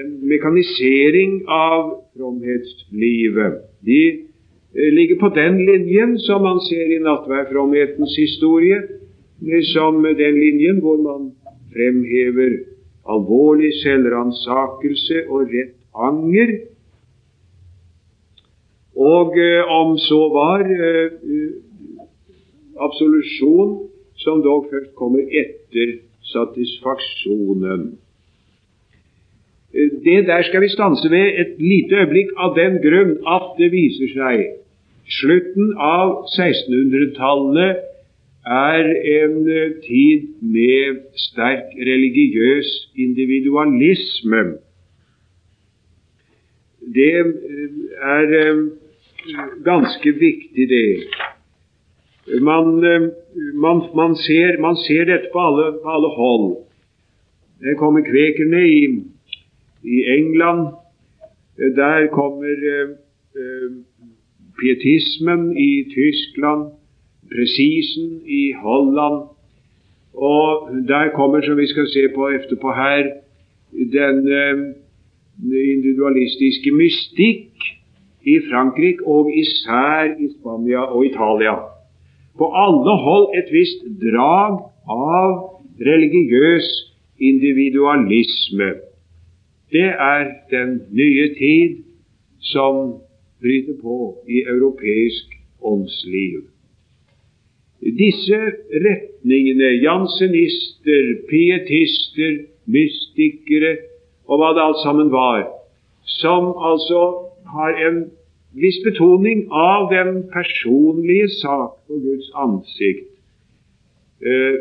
en 0.00 0.10
mekanisering 0.32 1.42
av 1.48 1.82
fromhetslivet. 2.16 3.54
De 3.86 4.02
eh, 4.10 4.90
ligger 4.98 5.18
på 5.18 5.28
den 5.34 5.66
linjen 5.66 6.18
som 6.18 6.42
man 6.42 6.60
ser 6.68 6.86
i 6.96 7.02
nattverdfromhetens 7.02 8.16
historie, 8.16 8.78
eh, 9.50 9.62
som 9.74 10.02
den 10.02 10.34
linjen 10.44 10.80
hvor 10.80 11.02
man 11.02 11.32
fremhever 11.74 12.75
alvorlig 13.12 13.72
selvransakelse 13.82 15.26
og 15.28 15.52
rett 15.52 15.76
anger. 16.08 16.54
Og 18.96 19.36
eh, 19.38 19.74
om 19.80 19.96
så 20.00 20.22
var 20.32 20.64
absolusjon, 22.86 23.76
som 24.16 24.42
dog 24.42 24.66
først 24.70 24.94
kommer 24.96 25.22
etter 25.42 25.98
satisfaksjonen. 26.32 27.98
Det 30.04 30.20
der 30.26 30.42
skal 30.42 30.62
vi 30.64 30.68
stanse 30.72 31.10
ved 31.10 31.40
et 31.42 31.58
lite 31.60 32.00
øyeblikk 32.00 32.30
av 32.36 32.54
den 32.56 32.78
grunn 32.84 33.18
at 33.28 33.50
det 33.58 33.68
viser 33.74 34.12
seg 34.14 34.44
slutten 35.18 35.74
av 35.76 36.24
1600-tallet 36.32 37.84
er 38.46 38.84
en 39.22 39.44
tid 39.82 40.28
med 40.40 41.00
sterk 41.18 41.74
religiøs 41.76 42.68
individualisme. 42.96 44.42
Det 46.94 47.14
er 48.02 48.36
eh, 48.42 48.62
ganske 49.64 50.12
viktig, 50.12 50.68
det. 50.68 51.06
Man, 52.42 52.84
eh, 52.84 53.10
man, 53.54 53.82
man, 53.96 54.16
ser, 54.16 54.60
man 54.60 54.76
ser, 54.76 55.04
dette 55.04 55.28
på 55.32 55.46
alle, 55.48 55.72
på 55.82 55.90
alle 55.90 56.08
hold. 56.08 56.56
Det 57.60 57.78
kommer 57.78 58.00
kvekerne 58.00 58.62
i 58.68 58.80
i 59.86 59.96
England. 60.18 60.60
Eh, 61.58 61.70
der 61.76 62.06
kommer 62.06 62.56
eh, 62.74 62.88
eh, 63.40 63.70
pietismen 64.58 65.56
i 65.58 65.84
Tyskland, 65.94 66.72
presisen 67.32 68.20
i 68.26 68.52
Holland. 68.52 69.28
Og 70.14 70.68
der 70.88 71.10
kommer, 71.14 71.40
som 71.40 71.56
vi 71.56 71.66
skal 71.66 71.88
se 71.88 72.08
på 72.14 72.28
etterpå 72.28 72.72
her, 72.72 73.10
den 73.98 74.18
individualistiske 75.44 76.72
mystikk 76.72 77.66
i 78.24 78.38
Frankrike, 78.50 79.06
og 79.06 79.30
især 79.36 80.16
i 80.18 80.28
Spania 80.38 80.82
og 80.94 81.06
Italia. 81.06 81.54
På 82.38 82.50
alle 82.64 82.96
hold 83.06 83.28
et 83.38 83.52
visst 83.52 83.84
drag 84.02 84.58
av 84.88 85.30
religiøs 85.80 86.66
individualisme. 87.20 88.70
Det 89.72 89.88
er 89.88 90.24
den 90.50 90.80
nye 90.92 91.28
tid 91.38 91.82
som 92.40 93.00
bryter 93.40 93.76
på 93.82 93.96
i 94.28 94.42
europeisk 94.48 95.32
åndsliv. 95.62 96.44
Disse 97.80 98.38
retningene, 98.84 99.68
jansenister, 99.84 101.10
pietister, 101.28 102.38
mystikere 102.66 103.76
og 104.26 104.40
hva 104.40 104.52
det 104.56 104.64
alt 104.64 104.80
sammen 104.82 105.12
var, 105.12 105.44
som 106.18 106.54
altså 106.56 107.02
har 107.52 107.76
en 107.88 108.00
viss 108.56 108.78
betoning 108.84 109.44
av 109.52 109.90
den 109.92 110.24
personlige 110.32 111.28
sak 111.36 111.76
på 111.86 112.00
Guds 112.00 112.30
ansikt. 112.42 113.12
Eh, 114.24 114.56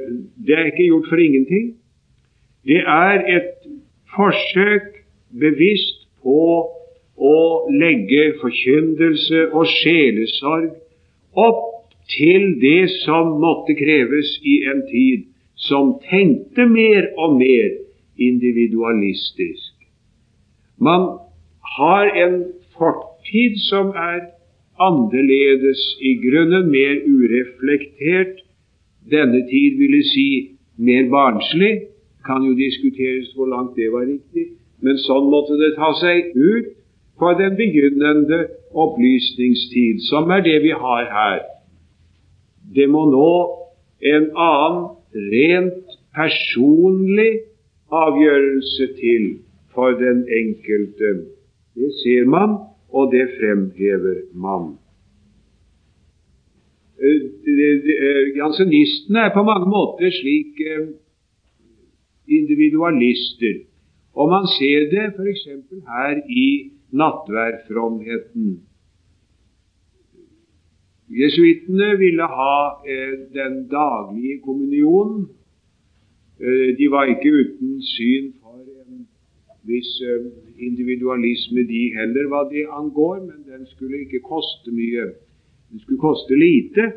det 0.45 0.57
er 0.57 0.69
ikke 0.69 0.89
gjort 0.91 1.09
for 1.09 1.21
ingenting. 1.23 1.75
Det 2.67 2.81
er 2.83 3.23
et 3.37 3.53
forsøk 4.15 4.91
bevisst 5.39 6.05
på 6.23 6.41
å 7.15 7.37
legge 7.71 8.33
forkyndelse 8.41 9.47
og 9.53 9.69
sjelesorg 9.71 10.73
opp 11.39 11.74
til 12.09 12.55
det 12.61 12.89
som 13.03 13.37
måtte 13.41 13.75
kreves 13.77 14.37
i 14.43 14.61
en 14.71 14.83
tid 14.91 15.25
som 15.55 15.95
tenkte 16.09 16.65
mer 16.69 17.07
og 17.17 17.37
mer 17.39 17.69
individualistisk. 18.17 19.73
Man 20.77 21.07
har 21.77 22.11
en 22.25 22.43
fortid 22.77 23.57
som 23.69 23.87
er 23.89 24.19
annerledes, 24.79 25.81
i 26.01 26.15
grunnen 26.25 26.69
mer 26.71 26.95
ureflektert. 27.07 28.43
Denne 29.11 29.41
tid 29.49 29.77
ville 29.77 30.03
si 30.03 30.57
mer 30.77 31.09
barnslig. 31.09 31.73
Kan 32.25 32.43
jo 32.43 32.53
diskuteres 32.57 33.31
hvor 33.35 33.47
langt 33.47 33.75
det 33.75 33.91
var 33.93 34.05
riktig. 34.09 34.47
Men 34.81 34.97
sånn 34.97 35.29
måtte 35.31 35.57
det 35.61 35.75
ta 35.77 35.93
seg 36.01 36.33
ut 36.35 36.73
for 37.19 37.37
den 37.39 37.55
begynnende 37.55 38.47
opplysningstid, 38.75 40.01
som 40.09 40.31
er 40.35 40.43
det 40.43 40.57
vi 40.65 40.73
har 40.75 41.05
her. 41.11 41.43
Det 42.75 42.87
må 42.91 43.05
nå 43.11 43.31
en 44.13 44.29
annen, 44.35 44.81
rent 45.31 45.93
personlig 46.15 47.31
avgjørelse 47.87 48.87
til 48.99 49.27
for 49.75 49.95
den 49.99 50.25
enkelte. 50.27 51.11
Det 51.75 51.91
ser 52.01 52.27
man, 52.27 52.57
og 52.89 53.11
det 53.11 53.29
fremhever 53.37 54.17
man. 54.33 54.75
Eh, 56.99 57.23
eh, 57.51 58.35
jansenistene 58.37 59.19
er 59.27 59.33
på 59.35 59.43
mange 59.43 59.67
måter 59.67 60.11
slik 60.15 60.61
eh, 60.63 60.85
individualister. 62.27 63.65
Og 64.15 64.29
man 64.31 64.47
ser 64.57 64.87
det 64.93 65.09
f.eks. 65.17 65.43
her 65.87 66.21
i 66.29 66.47
nattværfromheten. 66.91 68.63
Jesuittene 71.09 71.97
ville 71.97 72.23
ha 72.23 72.81
eh, 72.87 73.13
den 73.33 73.67
daglige 73.69 74.39
kommunionen. 74.41 75.27
Eh, 76.39 76.77
de 76.77 76.89
var 76.91 77.05
ikke 77.05 77.29
uten 77.29 77.81
syn 77.81 78.33
for 78.41 78.57
en 78.57 79.05
viss 79.69 80.01
eh, 80.01 80.25
individualisme, 80.65 81.61
de 81.69 81.83
heller, 81.93 82.25
hva 82.31 82.47
det 82.49 82.65
angår, 82.73 83.21
men 83.21 83.45
den 83.45 83.67
skulle 83.69 84.01
ikke 84.01 84.23
koste 84.25 84.73
mye. 84.73 85.11
Den 85.69 85.83
skulle 85.83 86.01
koste 86.01 86.37
lite, 86.39 86.89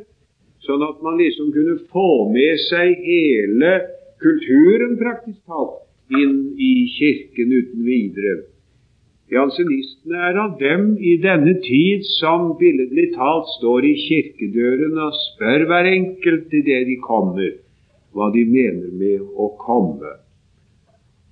sånn 0.65 0.83
at 0.89 1.05
man 1.05 1.21
liksom 1.21 1.53
kunne 1.53 1.77
få 1.93 2.31
med 2.33 2.57
seg 2.65 2.97
hele 3.05 3.75
kulturen 4.23 4.97
praktisk 4.99 5.45
talt 5.45 5.85
inn 6.17 6.55
i 6.57 6.89
Kirken 6.97 7.53
uten 7.53 7.85
videre. 7.85 8.39
Jansenistene 9.29 10.21
er 10.31 10.39
av 10.41 10.55
dem 10.61 10.95
i 11.05 11.19
denne 11.21 11.59
tid 11.65 12.05
som 12.17 12.55
billedlig 12.61 13.11
talt 13.17 13.51
står 13.59 13.85
i 13.85 13.95
kirkedøren 14.07 14.97
og 15.05 15.19
spør 15.23 15.67
hver 15.69 15.89
enkelt 15.91 16.55
idet 16.57 16.87
de 16.89 16.97
kommer, 17.05 17.51
hva 18.17 18.31
de 18.33 18.45
mener 18.49 18.95
med 19.03 19.27
å 19.37 19.51
komme. 19.61 20.15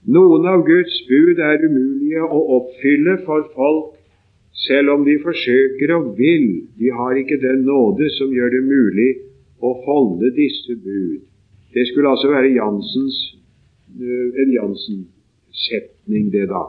Noen 0.07 0.47
av 0.47 0.63
Guds 0.67 0.95
bud 1.09 1.39
er 1.39 1.63
umulige 1.63 2.23
å 2.23 2.39
oppfylle 2.59 3.17
for 3.27 3.43
folk, 3.55 3.91
selv 4.67 4.93
om 4.93 5.03
de 5.03 5.17
forsøker 5.23 5.91
og 5.97 6.13
vil. 6.15 6.47
De 6.79 6.91
har 6.95 7.19
ikke 7.19 7.41
den 7.43 7.65
nåde 7.67 8.07
som 8.15 8.31
gjør 8.31 8.53
det 8.55 8.63
mulig 8.67 9.09
å 9.63 9.73
holde 9.83 10.31
disse 10.37 10.77
bud. 10.79 11.23
Det 11.75 11.87
skulle 11.89 12.13
altså 12.13 12.31
være 12.31 12.53
Jansens, 12.55 13.19
eh, 13.99 14.43
en 14.43 14.55
Jansen 14.55 15.03
setning, 15.53 16.31
det 16.31 16.47
da. 16.49 16.63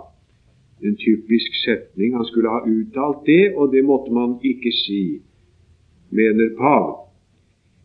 En 0.84 0.96
typisk 0.96 1.54
setning. 1.64 2.14
Han 2.16 2.24
skulle 2.24 2.50
ha 2.50 2.60
uttalt 2.66 3.26
det, 3.26 3.54
og 3.56 3.72
det 3.72 3.84
måtte 3.84 4.12
man 4.12 4.36
ikke 4.44 4.72
si, 4.84 5.20
mener 6.10 6.52
Pav. 6.58 7.04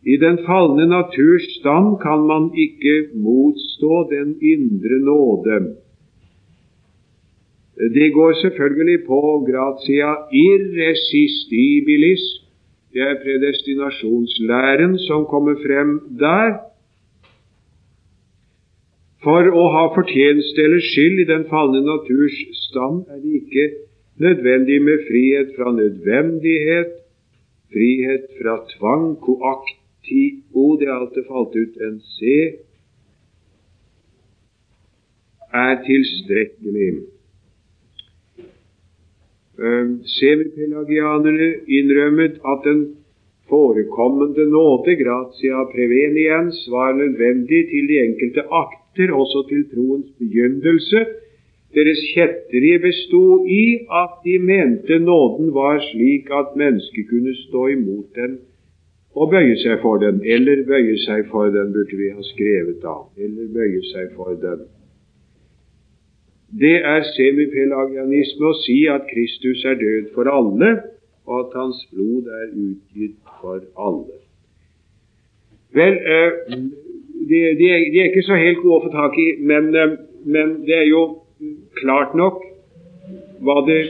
I 0.06 0.16
den 0.16 0.38
falne 0.46 0.86
naturs 0.88 1.44
stand 1.58 1.98
kan 2.00 2.24
man 2.28 2.50
ikke 2.56 3.12
motstå 3.14 4.08
den 4.12 4.36
indre 4.40 4.96
nåde. 5.04 5.58
Det 7.94 8.12
går 8.12 8.32
selvfølgelig 8.32 9.00
på 9.06 9.20
gratia 9.48 10.10
irresistibilis. 10.32 12.24
Det 12.92 13.02
er 13.02 13.20
predestinasjonslæren 13.24 14.98
som 14.98 15.24
kommer 15.24 15.54
frem 15.54 16.00
der. 16.18 16.69
For 19.24 19.50
å 19.52 19.66
ha 19.74 19.82
fortjeneste 19.92 20.62
eller 20.64 20.80
skyld 20.80 21.20
i 21.20 21.28
den 21.28 21.42
falne 21.50 21.82
naturs 21.84 22.38
stand 22.62 23.02
er 23.12 23.18
det 23.20 23.42
ikke 23.42 23.66
nødvendig 24.24 24.78
med 24.86 25.04
frihet 25.08 25.52
fra 25.58 25.72
nødvendighet, 25.76 26.94
frihet 27.72 28.24
fra 28.38 28.56
tvang, 28.72 29.12
koaktio, 29.20 30.64
det 30.80 30.88
er 30.88 30.96
alltid 30.96 31.28
falt 31.28 31.56
ut 31.56 31.76
en 31.84 32.00
C, 32.16 32.32
er 35.52 35.76
tilstrekkelig. 35.84 36.90
Ehm, 39.60 39.94
semipelagianerne 40.16 41.50
innrømmet 41.68 42.40
at 42.52 42.64
den 42.64 42.84
forekommende 43.52 44.46
nåde, 44.48 44.96
gratia 44.96 45.64
preveniens, 45.74 46.64
var 46.72 46.96
nødvendig 46.96 47.66
til 47.68 47.90
de 47.90 48.04
enkelte 48.08 48.48
akt 48.48 48.79
kjetter 49.00 49.14
også 49.14 49.48
til 49.48 49.64
troens 49.74 50.06
begynnelse. 50.18 51.06
Deres 51.74 52.00
kjetterie 52.14 52.78
bestod 52.78 53.46
i 53.46 53.78
at 54.02 54.12
de 54.24 54.38
mente 54.38 54.98
nåden 54.98 55.54
var 55.54 55.78
slik 55.92 56.30
at 56.30 56.56
mennesket 56.56 57.08
kunne 57.08 57.34
stå 57.34 57.66
imot 57.66 58.06
den 58.14 58.38
og 59.14 59.30
bøye 59.30 59.56
seg 59.56 59.80
for 59.82 59.96
den. 59.98 60.20
Eller 60.24 60.64
bøye 60.66 60.98
seg 61.06 61.26
for 61.30 61.46
den, 61.46 61.72
burde 61.72 61.96
vi 61.96 62.10
ha 62.10 62.22
skrevet 62.22 62.82
da. 62.82 62.96
Eller 63.16 63.48
bøye 63.54 63.82
seg 63.92 64.12
for 64.16 64.34
den. 64.34 64.66
Det 66.60 66.76
er 66.82 67.06
semipelagianisme 67.14 68.46
å 68.50 68.58
si 68.64 68.80
at 68.90 69.06
Kristus 69.06 69.62
er 69.64 69.78
død 69.78 70.10
for 70.14 70.26
alle, 70.26 70.70
og 71.26 71.46
at 71.46 71.54
hans 71.54 71.84
blod 71.94 72.26
er 72.26 72.48
utgitt 72.50 73.18
for 73.40 73.62
alle. 73.78 74.18
Vel, 75.70 75.94
eh, 75.94 76.32
de, 77.30 77.40
de, 77.58 77.66
de, 77.92 77.98
er, 78.00 78.10
ikke 78.10 78.26
så 78.26 78.38
helt 78.38 78.62
gode 78.62 78.78
å 78.80 78.84
få 78.86 78.92
tak 78.94 79.18
i, 79.22 79.26
men, 79.46 79.70
eh, 79.76 79.96
men 80.26 80.54
det 80.66 80.78
er 80.82 80.88
jo 80.90 81.02
klart 81.78 82.16
nok 82.18 82.42
hva 83.40 83.60
det 83.68 83.80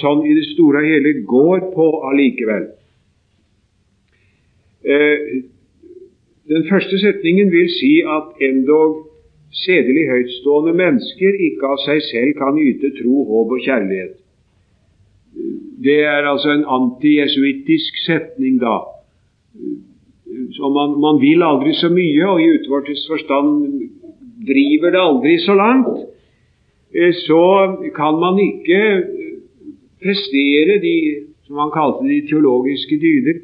sånn 0.00 0.24
i 0.28 0.34
det 0.36 0.48
store 0.52 0.82
og 0.82 0.90
hele 0.90 1.12
går 1.28 1.68
på 1.72 1.86
allikevel. 2.10 2.66
Eh, 4.86 5.28
den 6.46 6.66
første 6.68 6.98
setningen 7.02 7.50
vil 7.50 7.70
si 7.74 7.92
at 8.06 8.42
endog 8.48 9.06
sedelig 9.64 10.04
høytstående 10.10 10.74
mennesker 10.76 11.38
ikke 11.48 11.72
av 11.72 11.80
seg 11.86 12.02
selv 12.10 12.36
kan 12.38 12.58
yte 12.60 12.92
tro, 12.98 13.24
håp 13.30 13.56
og 13.56 13.64
kjærlighet. 13.64 14.14
Det 15.86 15.98
er 16.04 16.28
altså 16.28 16.52
en 16.54 16.64
antijesuittisk 16.76 17.98
setning, 18.04 18.60
da. 18.60 18.78
Så 20.56 20.68
man, 20.72 20.96
man, 21.00 21.20
vil 21.20 21.42
aldri 21.42 21.72
så 21.76 21.90
mye, 21.92 22.24
og 22.28 22.40
i 22.42 22.50
utvortes 22.56 23.06
forstand 23.10 23.50
driver 24.46 24.92
det 24.94 25.02
aldri 25.02 25.36
så 25.44 25.54
langt. 25.58 26.02
Eh, 26.94 27.12
så 27.26 27.42
kan 27.96 28.18
man 28.22 28.40
ikke 28.42 28.82
prestere 30.02 30.80
de 30.82 30.96
som 31.46 31.60
han 31.62 31.72
kalte 31.74 32.08
de 32.08 32.20
teologiske 32.28 32.98
dyder, 33.00 33.40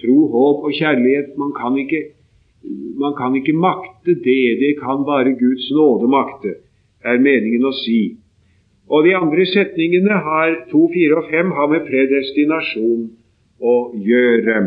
tro, 0.00 0.18
håp 0.32 0.66
og 0.66 0.74
kjærlighet. 0.74 1.36
Man 1.38 1.52
kan 1.56 1.76
ikke 1.78 2.02
man 2.98 3.14
kan 3.18 3.36
ikke 3.36 3.52
makte 3.52 4.14
det. 4.14 4.58
Det 4.62 4.74
kan 4.82 5.04
bare 5.04 5.34
Guds 5.44 5.70
nåde 5.70 6.08
makte, 6.08 6.54
er 7.04 7.18
meningen 7.18 7.64
å 7.66 7.74
si. 7.74 8.16
Og 8.92 9.06
de 9.06 9.14
andre 9.16 9.46
setningene 9.46 10.18
har 10.26 10.54
to, 10.70 10.86
fire 10.94 11.18
og 11.18 11.30
5, 11.30 11.50
har 11.56 11.70
med 11.72 11.86
predestinasjon 11.88 13.04
å 13.62 13.74
gjøre. 14.08 14.58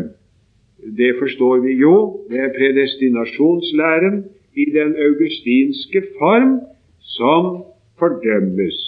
Det 0.78 1.12
forstår 1.18 1.58
vi 1.66 1.72
jo. 1.80 2.20
Det 2.30 2.38
er 2.40 2.54
predestinasjonslæren 2.58 4.24
i 4.56 4.64
den 4.78 4.94
augustinske 5.06 6.02
form 6.18 6.60
som 7.00 7.64
fordømmes. 7.98 8.78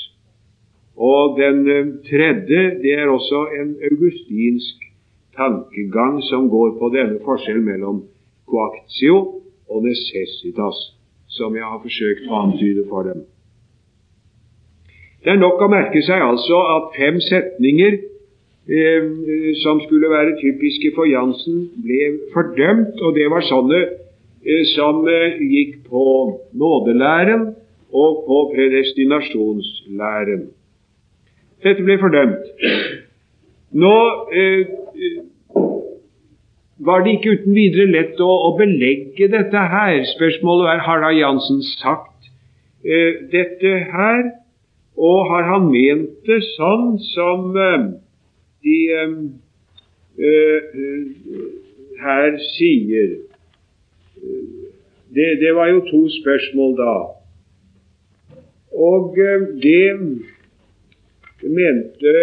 Og 0.96 1.38
den 1.40 1.68
eh, 1.68 1.86
tredje, 2.10 2.60
det 2.82 2.92
er 2.98 3.06
også 3.06 3.46
en 3.60 3.76
augustinsk 3.90 4.74
tankegang 5.36 6.22
som 6.22 6.50
går 6.50 6.78
på 6.78 6.90
denne 6.96 7.18
forskjellen 7.24 7.64
mellom 7.64 8.02
coactio 8.50 9.16
og 9.70 9.84
necessitas, 9.84 10.78
som 11.28 11.56
jeg 11.56 11.64
har 11.64 11.80
forsøkt 11.82 12.26
å 12.30 12.40
antyde 12.44 12.84
for 12.90 13.06
dem. 13.06 13.22
Det 15.24 15.34
er 15.34 15.40
nok 15.40 15.62
å 15.62 15.70
merke 15.70 16.02
seg 16.02 16.22
altså 16.24 16.58
at 16.74 16.92
fem 16.96 17.20
setninger 17.22 17.98
som 19.62 19.80
skulle 19.80 20.10
være 20.10 20.36
typiske 20.42 20.92
for 20.94 21.08
Jansen, 21.08 21.70
ble 21.84 22.18
fordømt, 22.34 23.00
og 23.00 23.14
det 23.16 23.30
var 23.32 23.46
sånne 23.48 23.80
eh, 23.80 24.64
som 24.74 25.06
eh, 25.08 25.38
gikk 25.40 25.86
på 25.88 26.04
nådelæren 26.52 27.46
og 27.88 28.24
på 28.26 28.38
predestinasjonslæren. 28.52 30.50
Dette 31.64 31.82
ble 31.82 31.96
fordømt. 31.98 32.44
Nå 33.72 33.94
eh, 34.36 34.68
var 36.78 37.02
det 37.04 37.16
ikke 37.16 37.38
uten 37.38 37.56
videre 37.56 37.88
lett 37.90 38.20
å, 38.22 38.28
å 38.48 38.50
belegge 38.58 39.30
dette 39.32 39.64
her. 39.72 39.96
Spørsmålet 40.14 40.74
er 40.74 40.84
har 40.86 41.02
da 41.02 41.14
Jansen 41.16 41.64
sagt 41.72 42.28
eh, 42.84 43.24
dette 43.32 43.72
her, 43.94 44.28
og 44.98 45.32
har 45.32 45.48
han 45.52 45.70
ment 45.72 46.14
det 46.26 46.40
sånn 46.54 46.96
som 47.14 47.56
eh, 47.56 47.88
de 48.64 48.78
eh, 48.94 49.12
eh 50.18 51.02
her 51.98 52.38
sier? 52.54 53.16
Det, 55.14 55.28
det, 55.40 55.54
var 55.54 55.66
jo 55.68 55.80
to 55.90 56.02
spørsmål 56.20 56.76
da. 56.78 56.94
Og 58.70 59.18
eh, 59.18 59.46
det 59.62 59.88
mente 61.42 62.14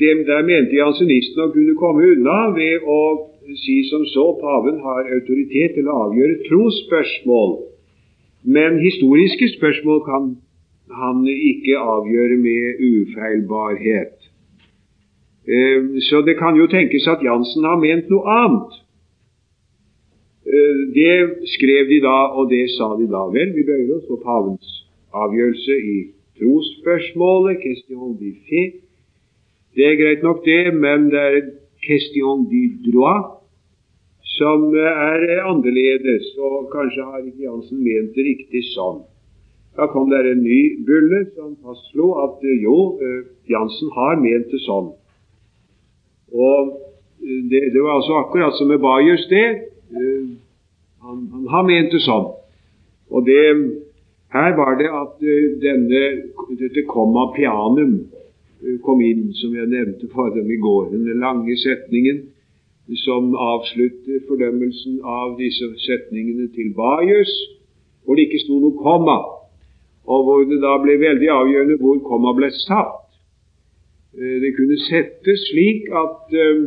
det, 0.00 0.26
der 0.26 0.42
mente 0.44 0.76
jansenistene 0.76 1.48
å 1.48 1.52
kunne 1.54 1.76
komme 1.80 2.08
unna 2.14 2.40
ved 2.56 2.84
å 2.84 3.00
si 3.56 3.80
som 3.88 4.04
så 4.12 4.26
paven 4.40 4.80
har 4.84 5.08
autoritet 5.16 5.74
til 5.76 5.88
å 5.88 5.96
avgjøre 6.06 6.42
trosspørsmål, 6.48 7.56
men 8.44 8.78
historiske 8.84 9.48
spørsmål 9.56 10.02
kan 10.06 10.28
han 10.90 11.24
ikke 11.26 11.78
avgjør 11.78 12.36
med 12.42 12.82
ufeilbarhet. 12.90 14.16
Eh, 15.48 15.82
så 16.08 16.22
det 16.26 16.36
kan 16.38 16.56
jo 16.56 16.66
tenkes 16.66 17.08
at 17.08 17.22
Jansen 17.24 17.64
har 17.64 17.78
ment 17.80 18.10
noe 18.12 18.36
annet. 18.42 18.78
Eh, 20.46 20.80
det 20.94 21.14
skrev 21.54 21.88
de 21.88 22.00
da, 22.04 22.18
og 22.36 22.50
det 22.50 22.66
sa 22.76 22.92
de 22.98 23.08
da. 23.10 23.24
Vel, 23.34 23.54
vi 23.56 23.66
bøyer 23.66 23.96
oss 23.96 24.06
for 24.10 24.22
pavens 24.24 24.70
avgjørelse 25.14 25.76
i 25.94 25.98
trosspørsmålet, 26.38 27.60
question 27.64 28.16
de 28.20 28.32
fé. 28.46 28.62
det 29.74 29.84
er 29.86 30.00
greit 30.02 30.22
nok, 30.22 30.44
det, 30.44 30.74
men 30.74 31.10
det 31.10 31.20
er 31.20 31.40
question 31.86 32.44
du 32.50 32.90
droit 32.90 33.36
som 34.40 34.74
er 34.74 35.42
annerledes, 35.44 36.26
og 36.38 36.70
kanskje 36.72 37.04
har 37.04 37.22
ikke 37.22 37.44
Jansen 37.44 37.82
ment 37.84 38.14
det 38.16 38.24
riktig 38.24 38.62
sånn. 38.74 39.02
Da 39.76 39.86
kom 39.86 40.10
det 40.10 40.20
en 40.26 40.42
ny 40.42 40.60
bulle 40.86 41.24
som 41.34 41.54
fastslo 41.62 42.10
at 42.24 42.42
eh, 42.42 42.62
jo, 42.64 42.76
eh, 42.98 43.22
Jansen 43.50 43.92
har 43.94 44.18
ment 44.18 44.50
det 44.50 44.62
sånn. 44.64 44.90
Og 46.34 46.72
eh, 47.22 47.42
det, 47.52 47.62
det 47.74 47.84
var 47.84 48.00
altså 48.00 48.18
akkurat 48.24 48.58
som 48.58 48.70
med 48.72 48.82
Bayers 48.82 49.28
det. 49.30 49.46
Han, 51.00 51.22
han, 51.32 51.46
har 51.54 51.68
ment 51.68 51.94
det 51.94 52.02
sånn. 52.02 52.32
Og 53.14 53.26
det, 53.26 53.44
her 54.34 54.56
var 54.58 54.76
det 54.78 54.90
at 54.90 55.22
denne, 55.62 56.02
dette 56.58 56.86
komma 56.90 57.30
pianum 57.34 57.96
kom 58.84 59.00
inn, 59.02 59.30
som 59.38 59.54
jeg 59.56 59.70
nevnte 59.70 60.10
for 60.12 60.34
dem 60.34 60.50
i 60.50 60.58
går. 60.60 60.90
Den 60.92 61.22
lange 61.22 61.56
setningen 61.58 62.26
som 63.06 63.32
avslutter 63.38 64.22
fordømmelsen 64.28 65.00
av 65.06 65.36
disse 65.38 65.66
setningene 65.86 66.50
til 66.54 66.74
Bajus, 66.76 67.30
hvor 68.04 68.18
det 68.18 68.28
ikke 68.28 68.42
sto 68.44 68.58
noe 68.60 68.76
komma, 68.82 69.18
og 70.10 70.26
hvor 70.26 70.44
det 70.50 70.58
da 70.62 70.74
ble 70.82 70.98
veldig 70.98 71.30
avgjørende 71.38 71.78
hvor 71.80 72.00
komma 72.06 72.34
ble 72.36 72.50
satt. 72.56 73.06
Eh, 74.18 74.36
det 74.42 74.54
kunne 74.56 74.78
settes 74.88 75.44
slik 75.52 75.86
at 75.94 76.34
uh, 76.34 76.64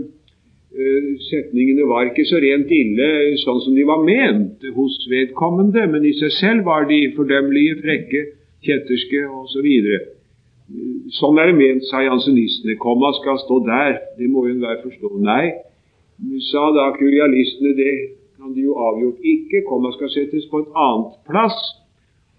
setningene 1.28 1.86
var 1.90 2.08
ikke 2.08 2.26
så 2.26 2.40
rent 2.42 2.72
ille 2.74 3.10
sånn 3.44 3.60
som 3.66 3.76
de 3.78 3.84
var 3.86 4.00
ment 4.08 4.64
hos 4.78 4.96
vedkommende, 5.12 5.84
men 5.92 6.08
i 6.08 6.16
seg 6.18 6.32
selv 6.40 6.66
var 6.70 6.88
de 6.90 7.04
fordømmelige, 7.18 7.78
frekke, 7.84 8.24
kjetterske 8.66 9.22
osv. 9.28 9.68
Sånn 11.20 11.38
er 11.38 11.52
det 11.52 11.60
ment, 11.60 11.86
sa 11.90 12.02
jansenistene. 12.02 12.80
Komma 12.82 13.12
skal 13.20 13.38
stå 13.44 13.60
der. 13.68 14.00
Det 14.18 14.32
må 14.32 14.48
jo 14.48 14.56
enhver 14.56 14.80
forstå. 14.82 15.12
Nei, 15.22 15.52
sa 16.50 16.64
da 16.74 16.88
kurialistene, 16.96 17.76
det 17.78 17.94
kan 18.40 18.56
de 18.56 18.66
jo 18.66 18.80
avgjort 18.88 19.22
ikke. 19.36 19.66
Komma 19.68 19.92
skal 19.94 20.10
settes 20.16 20.48
på 20.50 20.64
et 20.64 20.78
annet 20.88 21.20
plass. 21.30 21.60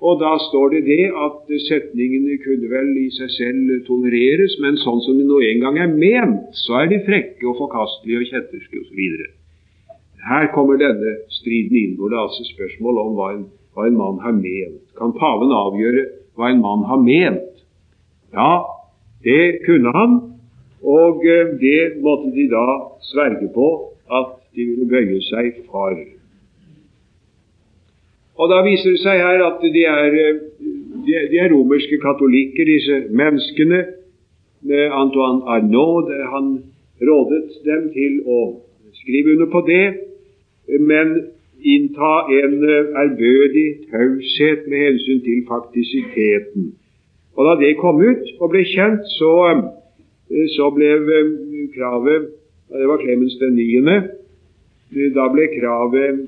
Og 0.02 0.18
da 0.20 0.34
står 0.48 0.72
det 0.74 0.82
det 0.88 1.04
at 1.26 1.52
setningene 1.68 2.36
kunne 2.42 2.70
vel 2.72 2.90
i 2.98 3.06
seg 3.14 3.30
selv 3.36 3.70
tolereres, 3.86 4.56
men 4.60 4.76
sånn 4.82 5.00
som 5.04 5.18
de 5.18 5.26
nå 5.28 5.38
engang 5.46 5.78
er 5.80 5.92
ment, 5.92 6.50
så 6.64 6.80
er 6.82 6.90
de 6.90 7.00
frekke 7.06 7.46
og 7.48 7.60
forkastelige 7.62 8.24
og 8.24 8.30
kjetterske 8.32 8.82
osv. 8.82 9.00
Her 10.24 10.50
kommer 10.54 10.80
denne 10.80 11.18
striden 11.32 11.78
inn, 11.78 11.96
hvor 11.98 12.10
det 12.10 12.18
er 12.18 12.26
altså 12.26 12.46
spørsmål 12.48 13.00
om 13.04 13.16
hva 13.18 13.30
en, 13.36 13.46
hva 13.76 13.88
en 13.88 13.98
mann 14.00 14.20
har 14.24 14.36
ment. 14.36 14.80
Kan 14.98 15.14
paven 15.16 15.54
avgjøre 15.54 16.06
hva 16.36 16.50
en 16.50 16.62
mann 16.64 16.86
har 16.90 17.00
ment? 17.04 17.50
Ja, 18.34 18.64
det 19.24 19.64
kunne 19.64 19.92
han, 19.94 20.16
og 20.84 21.24
eh, 21.24 21.54
det 21.60 22.00
måtte 22.04 22.32
de 22.34 22.48
da 22.52 22.66
sverge 23.12 23.48
på 23.54 23.68
at 24.12 24.34
de 24.56 24.66
ville 24.68 24.88
bøye 24.90 25.20
seg 25.30 25.62
for. 25.70 25.96
Og 28.38 28.50
Da 28.50 28.62
viser 28.66 28.90
det 28.90 29.00
seg 29.02 29.20
her 29.22 29.44
at 29.46 29.60
de 29.62 29.84
er, 29.84 30.14
eh, 30.24 30.40
de 31.30 31.38
er 31.38 31.52
romerske 31.52 31.98
katolikker, 32.02 32.64
disse 32.64 32.96
menneskene. 33.10 33.84
Antoine 35.02 35.44
Arnaud 35.44 36.08
han 36.32 36.46
rådet 37.02 37.50
dem 37.64 37.90
til 37.92 38.22
å 38.26 38.38
skrive 38.94 39.34
under 39.34 39.50
på 39.52 39.60
det, 39.66 39.86
men 40.80 41.14
innta 41.64 42.12
en 42.40 42.56
eh, 42.64 42.92
ærbødig 43.02 43.68
taushet 43.90 44.66
med 44.68 44.78
hensyn 44.86 45.20
til 45.24 45.44
faktisiteten. 45.48 46.72
Og 47.36 47.46
Da 47.46 47.54
det 47.60 47.76
kom 47.80 48.00
ut 48.00 48.24
og 48.40 48.50
ble 48.52 48.64
kjent, 48.68 49.04
så, 49.18 49.32
eh, 49.50 50.48
så 50.56 50.70
ble 50.74 50.90
eh, 51.18 51.32
kravet 51.76 52.30
Det 52.74 52.88
var 52.88 52.98
Clemens 52.98 53.36
den 53.38 53.54
9. 53.54 53.98
Da 55.14 55.28
ble 55.30 55.44
kravet 55.52 56.08
eh, 56.08 56.22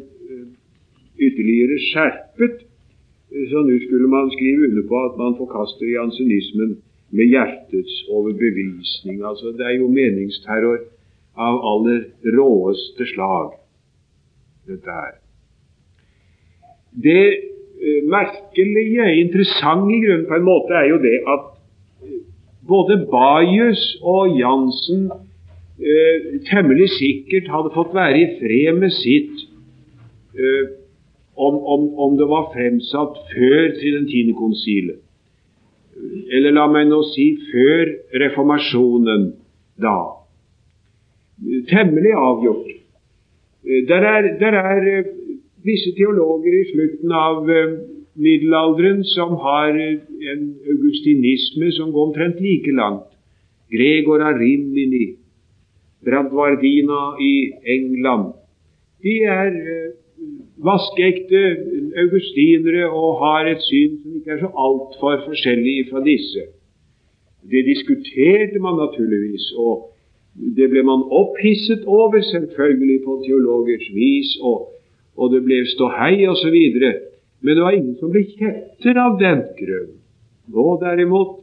ytterligere 1.18 1.78
skjerpet. 1.90 2.64
Så 3.50 3.62
nå 3.66 3.78
skulle 3.82 4.08
man 4.08 4.30
skrive 4.34 4.68
under 4.68 4.84
på 4.88 4.98
at 5.08 5.16
man 5.18 5.36
forkaster 5.38 5.86
jansenismen 5.90 6.76
med 7.10 7.32
hjertets 7.34 7.94
overbevisning. 8.10 9.22
Altså, 9.24 9.52
det 9.56 9.66
er 9.66 9.76
jo 9.80 9.90
meningsterror 9.92 10.78
av 11.36 11.58
aller 11.72 12.06
råeste 12.36 13.06
slag, 13.12 13.56
dette 14.68 14.96
her. 15.00 15.18
Det 17.06 17.24
uh, 17.36 18.00
merkelige, 18.08 19.10
interessante 19.20 19.92
i 19.92 20.00
grunnen 20.04 20.26
på 20.30 20.38
en 20.38 20.48
måte, 20.48 20.72
er 20.74 20.88
jo 20.94 21.02
det 21.02 21.18
at 21.34 21.50
uh, 21.52 22.16
både 22.68 23.02
Bajus 23.10 23.82
og 24.02 24.38
Jansen 24.38 25.10
eh, 25.78 26.40
temmelig 26.48 26.88
sikkert 26.96 27.50
hadde 27.52 27.70
fått 27.76 27.92
være 27.94 28.18
i 28.18 28.30
fred 28.40 28.80
med 28.80 28.90
sitt 28.96 29.44
om, 31.36 31.56
om, 31.74 31.82
om, 31.98 32.16
det 32.16 32.28
var 32.28 32.48
fremsatt 32.54 33.18
før 33.32 33.72
Tridentinekonsilet. 33.76 35.02
Eller 36.32 36.52
la 36.52 36.66
meg 36.68 36.88
nå 36.88 37.02
si 37.12 37.26
før 37.50 37.92
reformasjonen 38.22 39.28
da. 39.80 39.96
Temmelig 41.70 42.14
avgjort. 42.16 42.72
Der 43.88 44.04
er, 44.08 44.28
der 44.40 44.56
er 44.60 44.80
eh, 44.98 45.12
visse 45.66 45.92
teologer 45.96 46.54
i 46.54 46.66
slutten 46.70 47.12
av 47.12 47.50
eh, 47.50 47.72
middelalderen 48.14 49.02
som 49.10 49.34
har 49.42 49.74
eh, 49.74 49.98
en 50.32 50.44
augustinisme 50.72 51.72
som 51.76 51.92
går 51.92 52.08
omtrent 52.10 52.40
like 52.40 52.72
langt. 52.76 53.08
Gregor 53.72 54.22
av 54.22 54.38
Rimini, 54.38 55.16
Brandvardina 56.06 57.16
i 57.20 57.34
England. 57.76 58.32
De 59.02 59.16
er 59.26 59.50
vaskeekte 60.56 61.42
augustinere 62.00 62.86
og 62.88 63.18
har 63.20 63.50
et 63.50 63.64
syn 63.64 63.98
som 64.02 64.14
ikke 64.16 64.36
er 64.36 64.40
så 64.40 64.52
altfor 64.66 65.18
forskjellig 65.26 65.76
fra 65.90 66.00
disse. 66.04 66.46
Det 67.50 67.62
diskuterte 67.66 68.58
man 68.58 68.78
naturligvis, 68.80 69.52
og 69.56 69.92
det 70.56 70.70
ble 70.72 70.82
man 70.82 71.04
opphisset 71.10 71.84
over, 71.86 72.20
selvfølgelig 72.22 72.98
på 73.04 73.20
teologers 73.26 73.86
vis, 73.94 74.32
og, 74.42 74.72
og 75.16 75.32
det 75.32 75.44
ble 75.44 75.62
ståhei 75.70 76.26
osv. 76.28 76.56
Men 77.40 77.56
det 77.56 77.62
var 77.62 77.76
ingen 77.76 77.96
som 78.00 78.10
ble 78.10 78.24
kjetter 78.32 78.98
av 79.00 79.20
den 79.20 79.44
grunn. 79.60 79.94
Nå 80.52 80.66
derimot 80.82 81.40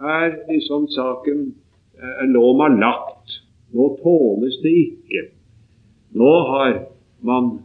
er 0.00 0.34
liksom 0.50 0.88
saken 0.92 1.46
er 1.96 2.28
loma 2.32 2.68
lagt. 2.72 3.40
Nå 3.72 3.88
tåles 4.02 4.58
det 4.62 4.72
ikke. 4.72 5.28
Nå 6.16 6.32
har 6.50 6.76
man 7.26 7.56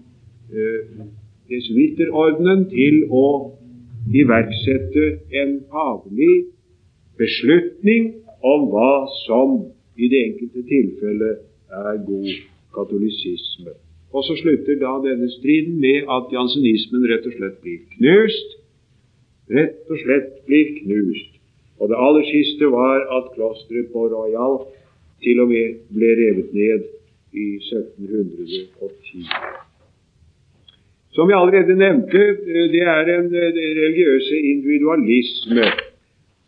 eh, 0.51 1.03
jesuitterordenen 1.51 2.67
til 2.71 3.05
å 3.11 3.25
iverksette 4.11 5.07
en 5.41 5.57
faglig 5.71 6.35
beslutning 7.19 8.13
om 8.41 8.67
hva 8.71 8.93
som 9.25 9.57
i 9.97 10.09
det 10.11 10.23
enkelte 10.29 10.63
tilfellet 10.69 11.43
er 11.81 11.99
god 12.07 12.31
katolisisme. 12.75 13.75
Og 14.11 14.25
så 14.27 14.35
slutter 14.41 14.79
da 14.81 14.97
denne 15.05 15.29
striden 15.37 15.77
med 15.79 16.09
at 16.15 16.33
jansenismen 16.35 17.05
rett 17.11 17.27
og 17.29 17.37
slett 17.37 17.61
blir 17.63 17.79
knust. 17.95 18.57
Rett 19.51 19.91
og 19.91 20.01
slett 20.03 20.33
blir 20.47 20.73
knust. 20.81 21.37
Og 21.79 21.89
det 21.89 22.01
aller 22.05 22.25
siste 22.27 22.67
var 22.73 23.07
at 23.17 23.31
klosteret 23.35 23.91
på 23.93 24.07
Royal 24.11 24.59
til 25.23 25.43
og 25.43 25.51
med 25.53 25.79
ble 25.95 26.11
revet 26.19 26.53
ned 26.53 26.87
i 27.33 27.47
1710. 27.57 29.70
Som 31.13 31.29
jeg 31.29 31.39
allerede 31.39 31.75
nevnte, 31.75 32.19
eh, 32.19 32.67
det 32.73 32.83
er 32.95 33.05
en 33.17 33.35
eh, 33.35 33.51
religiøse 33.83 34.35
individualisme. 34.53 35.65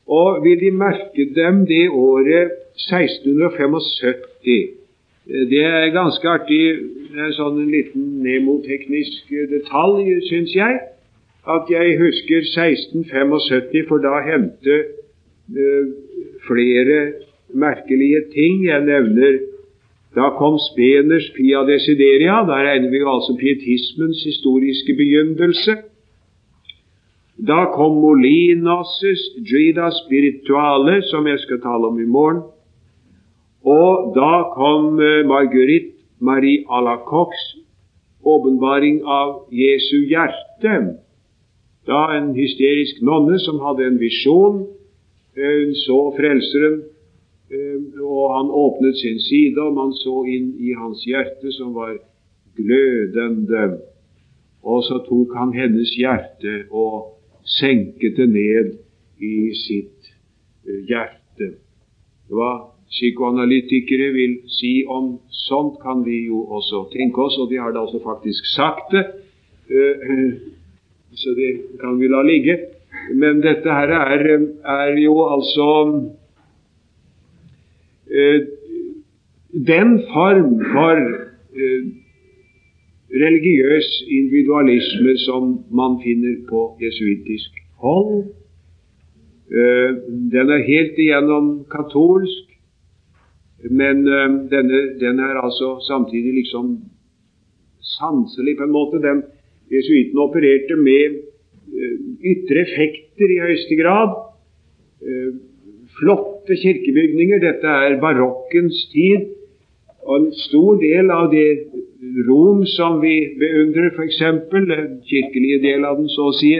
Og 0.07 0.43
vil 0.43 0.59
De 0.59 0.71
merke 0.71 1.23
dem 1.35 1.65
det 1.65 1.89
året 1.89 2.51
1675? 2.77 4.69
Eh, 5.27 5.49
det 5.51 5.63
er 5.65 5.95
ganske 5.99 6.27
artig. 6.29 6.63
Er 7.13 7.35
sånn 7.35 7.59
en 7.61 7.71
liten 7.71 8.23
nemoteknisk 8.25 9.29
detalj, 9.51 10.07
syns 10.31 10.55
jeg. 10.55 10.79
At 11.45 11.67
jeg 11.69 11.99
husker 11.99 12.41
1675, 12.47 13.83
for 13.87 13.99
da 14.01 14.23
hendte 14.25 14.79
flere 16.47 16.97
merkelige 17.53 18.21
ting. 18.33 18.63
Jeg 18.65 18.81
nevner 18.87 19.37
da 20.15 20.29
kom 20.37 20.59
Speners 20.61 21.31
Pia 21.33 21.63
Desideria. 21.65 22.43
Da 22.45 22.59
regner 22.61 22.89
vi 22.89 23.01
altså 23.01 23.33
pietismens 23.39 24.23
historiske 24.23 24.93
begynnelse. 24.93 25.77
Da 27.47 27.65
kom 27.73 27.97
Molinos' 27.97 29.23
Drida 29.49 29.89
Spirituale, 30.03 31.01
som 31.09 31.27
jeg 31.27 31.39
skal 31.39 31.61
tale 31.61 31.89
om 31.89 31.99
i 31.99 32.05
morgen. 32.05 32.43
Og 33.65 34.13
da 34.15 34.53
kom 34.53 34.99
uh, 34.99 35.25
Marguerite 35.25 35.93
Marie 36.19 36.63
Alacoques 36.69 37.57
åpenbaring 38.23 39.01
av 39.03 39.47
Jesu 39.51 40.05
hjerte. 40.07 40.75
Da 41.87 42.01
en 42.15 42.31
hysterisk 42.37 43.01
nonne 43.01 43.39
som 43.43 43.59
hadde 43.65 43.87
en 43.87 43.99
visjon. 43.99 44.65
Hun 45.35 45.73
så 45.75 45.99
Frelseren 46.15 46.83
og 48.01 48.37
han 48.37 48.49
åpnet 48.49 48.97
sin 48.97 49.19
side, 49.19 49.61
og 49.61 49.73
man 49.73 49.93
så 49.93 50.23
inn 50.29 50.53
i 50.59 50.73
hans 50.77 51.03
hjerte, 51.05 51.51
som 51.51 51.73
var 51.75 51.97
glødende. 52.57 53.79
Og 54.63 54.83
så 54.87 54.99
tok 55.07 55.35
han 55.37 55.53
hennes 55.53 55.91
hjerte 55.97 56.63
og 56.71 57.19
senket 57.59 58.17
det 58.17 58.29
ned 58.31 58.69
i 59.19 59.51
sitt 59.65 60.13
eh, 60.67 60.85
hjerte. 60.87 61.49
Hva 62.31 62.51
psykoanalytikere 62.93 64.11
vil 64.15 64.37
si 64.47 64.85
om 64.87 65.17
sånt, 65.43 65.79
kan 65.83 66.05
vi 66.05 66.23
jo 66.29 66.45
også 66.57 66.85
tenke 66.93 67.25
oss, 67.25 67.37
og 67.41 67.49
de 67.51 67.59
har 67.59 67.73
da 67.73 67.83
også 67.83 67.99
faktisk 68.05 68.47
sagt 68.55 68.95
det. 68.95 69.05
Eh, 69.67 70.29
så 71.13 71.35
det 71.37 71.51
kan 71.81 71.99
vi 71.99 72.07
la 72.07 72.23
ligge. 72.25 72.57
Men 73.13 73.41
dette 73.43 73.67
her 73.67 73.91
er, 73.99 74.27
er 74.63 74.97
jo 75.01 75.17
altså 75.27 75.67
Eh, 75.83 76.22
den 79.53 79.99
form 80.13 80.49
for 80.73 80.97
eh, 81.57 81.83
religiøs 83.23 83.89
individualisme 84.09 85.17
som 85.17 85.65
man 85.71 85.99
finner 86.03 86.35
på 86.49 86.77
jesuittisk 86.81 87.57
hold, 87.81 88.25
eh, 89.49 89.91
den 90.33 90.49
er 90.49 90.67
helt 90.67 90.97
igjennom 90.97 91.65
katolsk, 91.71 92.49
men 93.71 94.03
denne, 94.51 94.79
den 94.99 95.19
er 95.23 95.39
altså 95.39 95.77
samtidig 95.87 96.33
liksom 96.33 96.81
sanselig 97.79 98.57
på 98.57 98.63
en 98.63 98.73
måte. 98.75 98.99
Den 98.99 99.21
jesuitten 99.71 100.19
opererte 100.19 100.75
med 100.75 101.21
ytre 102.19 102.65
effekter 102.65 103.31
i 103.31 103.39
høyeste 103.39 103.77
grad 103.79 104.17
flotte 105.99 106.57
kirkebygninger. 106.63 107.41
Dette 107.43 107.77
er 107.87 107.99
barokkens 108.01 108.85
tid. 108.93 109.31
Og 110.03 110.19
en 110.19 110.31
stor 110.35 110.79
del 110.81 111.11
av 111.13 111.31
det 111.31 111.47
Rom 112.27 112.65
som 112.67 112.97
vi 112.99 113.15
beundrer, 113.39 113.93
f.eks., 113.95 114.17
den 114.51 114.97
kirkelige 115.07 115.61
del 115.63 115.85
av 115.87 116.01
den, 116.01 116.09
så 116.11 116.25
å 116.27 116.33
si, 116.35 116.51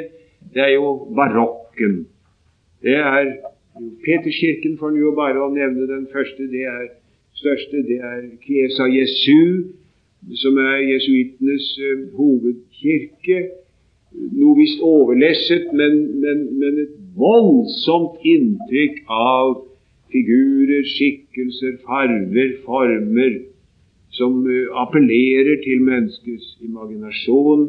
det 0.56 0.62
er 0.64 0.72
jo 0.78 0.94
barokken. 1.18 2.06
Det 2.84 2.96
er 2.96 3.34
Peterskirken, 4.06 4.78
for 4.80 4.94
nå 4.94 5.12
bare 5.18 5.42
å 5.42 5.50
nevne 5.52 5.88
den 5.90 6.06
første. 6.14 6.48
Det 6.52 6.64
er 6.70 6.86
største. 7.40 7.82
Det 7.88 8.00
er 8.00 8.22
Kiesa 8.44 8.88
Jesu, 8.92 9.74
som 10.40 10.60
er 10.62 10.84
jesuittenes 10.86 11.70
uh, 11.82 12.04
hovedkirke. 12.18 13.40
Noe 14.14 14.56
visst 14.60 14.84
overlesset, 14.86 15.72
men, 15.74 15.98
men, 16.22 16.44
men 16.62 16.84
et 16.86 16.94
voldsomt 17.18 18.22
inntrykk 18.26 19.04
av 19.10 19.68
figurer, 20.14 20.84
skikkelser, 20.96 21.78
farver, 21.88 22.58
former, 22.66 23.40
som 24.14 24.44
eh, 24.46 24.68
appellerer 24.84 25.58
til 25.66 25.82
menneskets 25.82 26.58
imaginasjon 26.62 27.64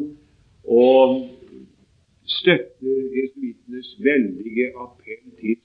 og 0.65 1.29
støtter 2.25 2.99
jesuittenes 3.17 3.89
veldige 4.05 4.67
appell 4.81 5.25
til 5.41 5.57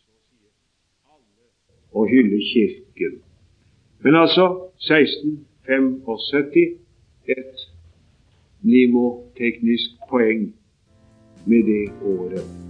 å 1.93 2.07
hylle 2.09 2.41
Kirken. 2.53 3.21
Men 4.05 4.15
altså 4.23 4.47
1675 4.89 6.81
et 7.29 7.69
limoteknisk 8.63 9.91
poeng 10.11 10.55
med 11.47 11.63
det 11.69 11.85
året. 12.05 12.70